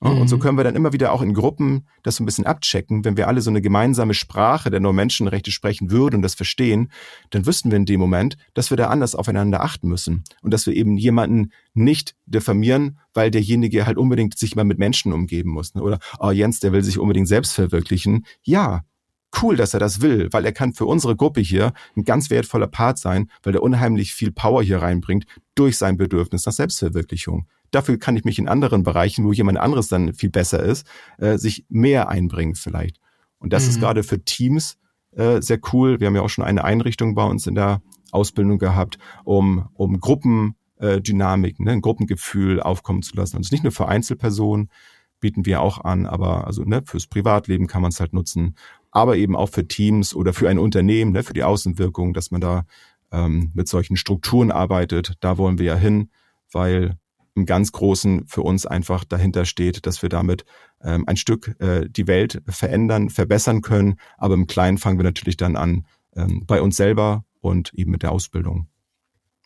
[0.00, 0.22] Mhm.
[0.22, 3.04] Und so können wir dann immer wieder auch in Gruppen das so ein bisschen abchecken.
[3.04, 6.90] Wenn wir alle so eine gemeinsame Sprache der Neuen-Menschenrechte sprechen würden und das verstehen,
[7.30, 10.66] dann wüssten wir in dem Moment, dass wir da anders aufeinander achten müssen und dass
[10.66, 15.74] wir eben jemanden nicht diffamieren, weil derjenige halt unbedingt sich mal mit Menschen umgeben muss.
[15.74, 15.82] Ne?
[15.82, 18.24] Oder, oh Jens, der will sich unbedingt selbst verwirklichen.
[18.42, 18.82] Ja,
[19.42, 22.66] cool, dass er das will, weil er kann für unsere Gruppe hier ein ganz wertvoller
[22.66, 27.46] Part sein, weil er unheimlich viel Power hier reinbringt durch sein Bedürfnis nach Selbstverwirklichung.
[27.70, 30.86] Dafür kann ich mich in anderen Bereichen, wo jemand anderes dann viel besser ist,
[31.18, 32.98] äh, sich mehr einbringen vielleicht.
[33.38, 33.70] Und das mhm.
[33.70, 34.78] ist gerade für Teams
[35.12, 36.00] äh, sehr cool.
[36.00, 40.00] Wir haben ja auch schon eine Einrichtung bei uns in der Ausbildung gehabt, um, um
[40.00, 43.36] Gruppendynamik, ne, ein Gruppengefühl aufkommen zu lassen.
[43.36, 44.70] Also nicht nur für Einzelpersonen
[45.20, 48.56] bieten wir auch an, aber also ne, fürs Privatleben kann man es halt nutzen,
[48.90, 52.40] aber eben auch für Teams oder für ein Unternehmen, ne, für die Außenwirkung, dass man
[52.40, 52.64] da
[53.12, 55.14] ähm, mit solchen Strukturen arbeitet.
[55.20, 56.10] Da wollen wir ja hin,
[56.50, 56.96] weil
[57.40, 60.44] im ganz Großen für uns einfach dahinter steht, dass wir damit
[60.82, 63.96] ähm, ein Stück äh, die Welt verändern, verbessern können.
[64.18, 68.02] Aber im Kleinen fangen wir natürlich dann an ähm, bei uns selber und eben mit
[68.02, 68.68] der Ausbildung.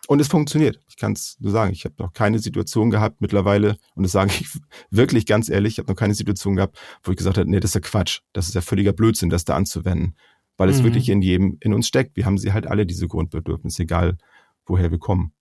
[0.07, 0.81] Und es funktioniert.
[0.89, 1.73] Ich kann es nur sagen.
[1.73, 4.47] Ich habe noch keine Situation gehabt mittlerweile, und das sage ich
[4.91, 7.71] wirklich ganz ehrlich, ich habe noch keine Situation gehabt, wo ich gesagt habe, nee, das
[7.71, 8.21] ist ja Quatsch.
[8.33, 10.17] Das ist ja völliger Blödsinn, das da anzuwenden.
[10.57, 10.85] Weil es mhm.
[10.85, 12.17] wirklich in jedem, in uns steckt.
[12.17, 14.19] Wir haben sie halt alle, diese Grundbedürfnisse, egal
[14.67, 15.33] woher wir kommen.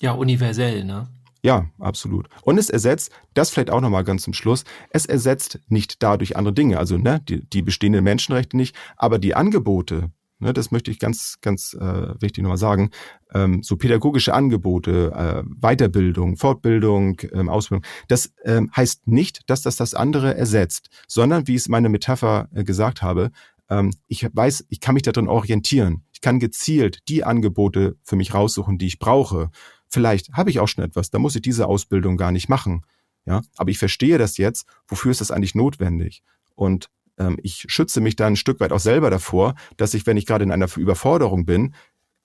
[0.00, 1.08] Ja, universell, ne?
[1.42, 2.28] Ja, absolut.
[2.42, 6.54] Und es ersetzt, das vielleicht auch nochmal ganz zum Schluss, es ersetzt nicht dadurch andere
[6.54, 10.98] Dinge, also ne, die, die bestehenden Menschenrechte nicht, aber die Angebote, ne, das möchte ich
[10.98, 12.90] ganz, ganz äh, wichtig nochmal sagen,
[13.32, 19.76] ähm, so pädagogische Angebote, äh, Weiterbildung, Fortbildung, ähm, Ausbildung, das ähm, heißt nicht, dass das
[19.76, 23.30] das andere ersetzt, sondern, wie ich es meine Metapher äh, gesagt habe,
[23.70, 26.04] ähm, ich weiß, ich kann mich darin orientieren.
[26.12, 29.50] Ich kann gezielt die Angebote für mich raussuchen, die ich brauche
[29.90, 32.86] Vielleicht habe ich auch schon etwas, da muss ich diese Ausbildung gar nicht machen.
[33.26, 36.22] Ja, aber ich verstehe das jetzt, wofür ist das eigentlich notwendig?
[36.54, 36.88] Und
[37.18, 40.26] ähm, ich schütze mich da ein Stück weit auch selber davor, dass ich, wenn ich
[40.26, 41.74] gerade in einer Überforderung bin,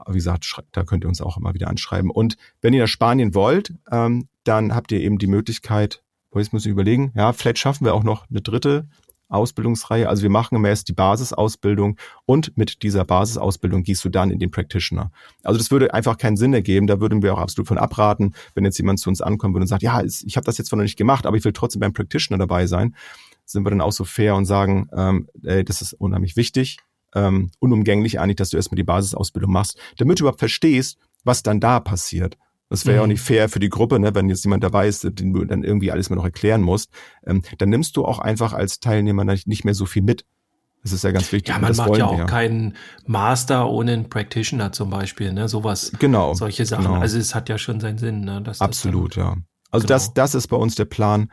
[0.07, 2.13] Wie gesagt, da könnt ihr uns auch immer wieder anschreiben.
[2.13, 6.65] Und wenn ihr nach Spanien wollt, ähm, dann habt ihr eben die Möglichkeit, jetzt muss
[6.65, 8.87] ich überlegen, ja, vielleicht schaffen wir auch noch eine dritte
[9.29, 10.09] Ausbildungsreihe.
[10.09, 14.51] Also wir machen erst die Basisausbildung und mit dieser Basisausbildung gehst du dann in den
[14.51, 15.11] Practitioner.
[15.43, 16.87] Also das würde einfach keinen Sinn ergeben.
[16.87, 19.69] Da würden wir auch absolut von abraten, wenn jetzt jemand zu uns ankommen würde und
[19.69, 21.93] sagt, ja, ich habe das jetzt zwar noch nicht gemacht, aber ich will trotzdem beim
[21.93, 22.95] Practitioner dabei sein.
[23.45, 26.79] Sind wir dann auch so fair und sagen, ähm, ey, das ist unheimlich wichtig,
[27.15, 31.61] ähm, unumgänglich eigentlich, dass du erstmal die Basisausbildung machst, damit du überhaupt verstehst, was dann
[31.61, 32.37] da passiert.
[32.69, 33.05] Das wäre ja mhm.
[33.05, 35.63] auch nicht fair für die Gruppe, ne, wenn jetzt jemand dabei ist, den du dann
[35.63, 36.91] irgendwie alles mal noch erklären musst.
[37.25, 40.25] Ähm, dann nimmst du auch einfach als Teilnehmer nicht mehr so viel mit.
[40.83, 41.53] Das ist ja ganz wichtig.
[41.53, 42.27] Ja, man macht ja auch wir.
[42.27, 45.49] keinen Master ohne einen Practitioner zum Beispiel, ne?
[45.49, 45.91] Sowas.
[45.99, 46.35] Genau.
[46.35, 46.85] Solche Sachen.
[46.85, 47.01] Genau.
[47.01, 48.43] Also es hat ja schon seinen Sinn, ne?
[48.61, 49.37] Absolut, dann, ja.
[49.73, 49.95] Also genau.
[49.97, 51.31] das, das ist bei uns der Plan.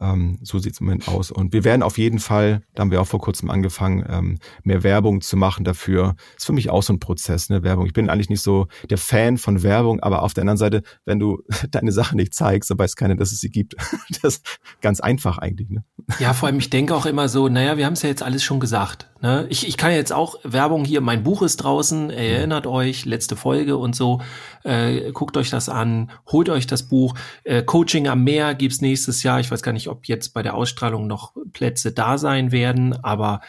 [0.00, 1.30] Ähm, so sieht es im Moment aus.
[1.30, 4.82] Und wir werden auf jeden Fall, da haben wir auch vor kurzem angefangen, ähm, mehr
[4.82, 6.16] Werbung zu machen dafür.
[6.36, 7.62] Ist für mich auch so ein Prozess, ne?
[7.62, 7.86] Werbung.
[7.86, 11.18] Ich bin eigentlich nicht so der Fan von Werbung, aber auf der anderen Seite, wenn
[11.18, 13.76] du deine Sache nicht zeigst, dann weiß keiner, dass es sie gibt.
[14.22, 15.70] Das ist ganz einfach eigentlich.
[15.70, 15.84] Ne?
[16.18, 18.42] Ja, vor allem, ich denke auch immer so, naja, wir haben es ja jetzt alles
[18.42, 19.08] schon gesagt.
[19.22, 19.46] Ne?
[19.50, 23.76] Ich, ich kann jetzt auch Werbung hier, mein Buch ist draußen, erinnert euch, letzte Folge
[23.76, 24.20] und so.
[24.64, 27.14] Äh, guckt euch das an, holt euch das Buch.
[27.44, 29.38] Äh, Coaching am Meer gibt's nächstes Jahr.
[29.40, 33.40] Ich weiß gar nicht, ob jetzt bei der Ausstrahlung noch Plätze da sein werden, aber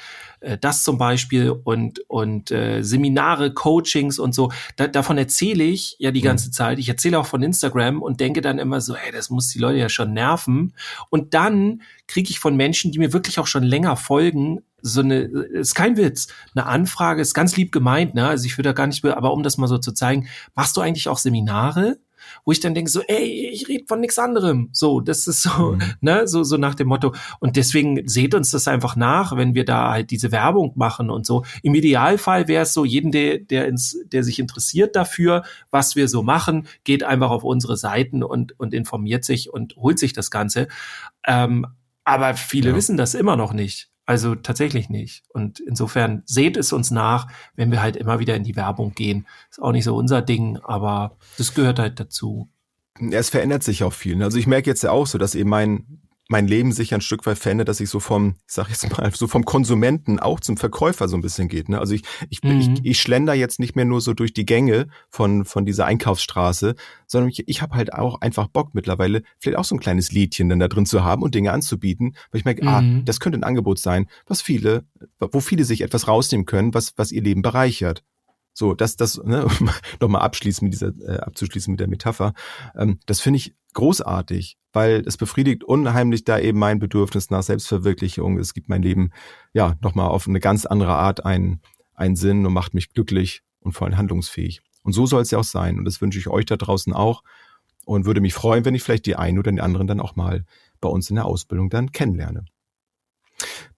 [0.41, 5.95] äh, das zum Beispiel und, und äh, Seminare, Coachings und so, da, davon erzähle ich
[5.99, 6.53] ja die ganze mhm.
[6.53, 6.79] Zeit.
[6.79, 9.79] Ich erzähle auch von Instagram und denke dann immer so, hey, das muss die Leute
[9.79, 10.73] ja schon nerven.
[11.09, 15.19] Und dann kriege ich von Menschen, die mir wirklich auch schon länger folgen, so eine,
[15.19, 18.27] ist kein Witz, eine Anfrage, ist ganz lieb gemeint, ne?
[18.27, 20.81] Also ich würde da gar nicht, aber um das mal so zu zeigen, machst du
[20.81, 21.99] eigentlich auch Seminare?
[22.45, 24.69] Wo ich dann denke so, ey, ich rede von nichts anderem.
[24.71, 25.81] So, das ist so, mhm.
[26.01, 27.13] ne, so, so nach dem Motto.
[27.39, 31.25] Und deswegen seht uns das einfach nach, wenn wir da halt diese Werbung machen und
[31.25, 31.43] so.
[31.63, 36.07] Im Idealfall wäre es so, jeden, der, der, ins, der sich interessiert dafür, was wir
[36.07, 40.31] so machen, geht einfach auf unsere Seiten und, und informiert sich und holt sich das
[40.31, 40.67] Ganze.
[41.25, 41.65] Ähm,
[42.03, 42.75] aber viele ja.
[42.75, 43.90] wissen das immer noch nicht.
[44.11, 45.23] Also tatsächlich nicht.
[45.29, 49.25] Und insofern seht es uns nach, wenn wir halt immer wieder in die Werbung gehen.
[49.49, 52.49] Ist auch nicht so unser Ding, aber das gehört halt dazu.
[52.99, 54.17] Es verändert sich auch viel.
[54.17, 54.25] Ne?
[54.25, 56.01] Also ich merke jetzt ja auch so, dass eben mein
[56.31, 59.11] mein Leben sich ein Stück weit verändert, dass ich so vom, ich sag jetzt mal,
[59.13, 61.67] so vom Konsumenten auch zum Verkäufer so ein bisschen geht.
[61.67, 61.77] Ne?
[61.77, 62.59] Also ich, ich, mhm.
[62.59, 66.75] ich, ich schlender jetzt nicht mehr nur so durch die Gänge von, von dieser Einkaufsstraße,
[67.05, 70.47] sondern ich, ich habe halt auch einfach Bock mittlerweile, vielleicht auch so ein kleines Liedchen
[70.47, 72.99] dann da drin zu haben und Dinge anzubieten, weil ich merke, ah, mhm.
[72.99, 74.85] ah, das könnte ein Angebot sein, was viele,
[75.19, 78.03] wo viele sich etwas rausnehmen können, was, was ihr Leben bereichert.
[78.53, 79.69] So, das, das, ne, um
[79.99, 82.33] nochmal abschließen mit dieser, äh, abzuschließen mit der Metapher.
[82.73, 88.37] Ähm, das finde ich großartig, weil es befriedigt unheimlich da eben mein Bedürfnis nach Selbstverwirklichung.
[88.37, 89.11] Es gibt mein Leben
[89.53, 91.61] ja nochmal auf eine ganz andere Art einen,
[91.93, 94.61] einen Sinn und macht mich glücklich und vor allem handlungsfähig.
[94.83, 95.77] Und so soll es ja auch sein.
[95.77, 97.23] Und das wünsche ich euch da draußen auch
[97.85, 100.45] und würde mich freuen, wenn ich vielleicht die einen oder den anderen dann auch mal
[100.79, 102.45] bei uns in der Ausbildung dann kennenlerne.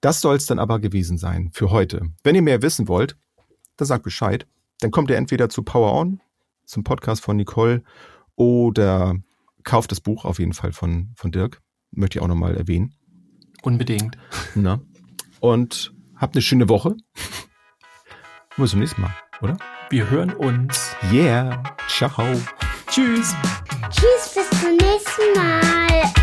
[0.02, 2.10] Das soll es dann aber gewesen sein für heute.
[2.24, 3.18] Wenn ihr mehr wissen wollt,
[3.78, 4.46] dann sagt Bescheid.
[4.80, 6.22] Dann kommt ihr entweder zu Power On,
[6.66, 7.84] zum Podcast von Nicole,
[8.36, 9.16] oder
[9.64, 11.62] kauft das Buch auf jeden Fall von, von Dirk.
[11.92, 12.96] Möchte ich auch nochmal erwähnen.
[13.62, 14.18] Unbedingt.
[14.56, 14.82] Na.
[15.40, 16.96] Und habt eine schöne Woche.
[18.58, 19.58] Bis zum nächsten Mal, oder?
[19.90, 20.96] Wir hören uns.
[21.12, 21.64] Yeah.
[21.88, 22.26] Ciao.
[22.88, 23.36] Tschüss.
[23.90, 26.23] Tschüss, bis zum nächsten Mal.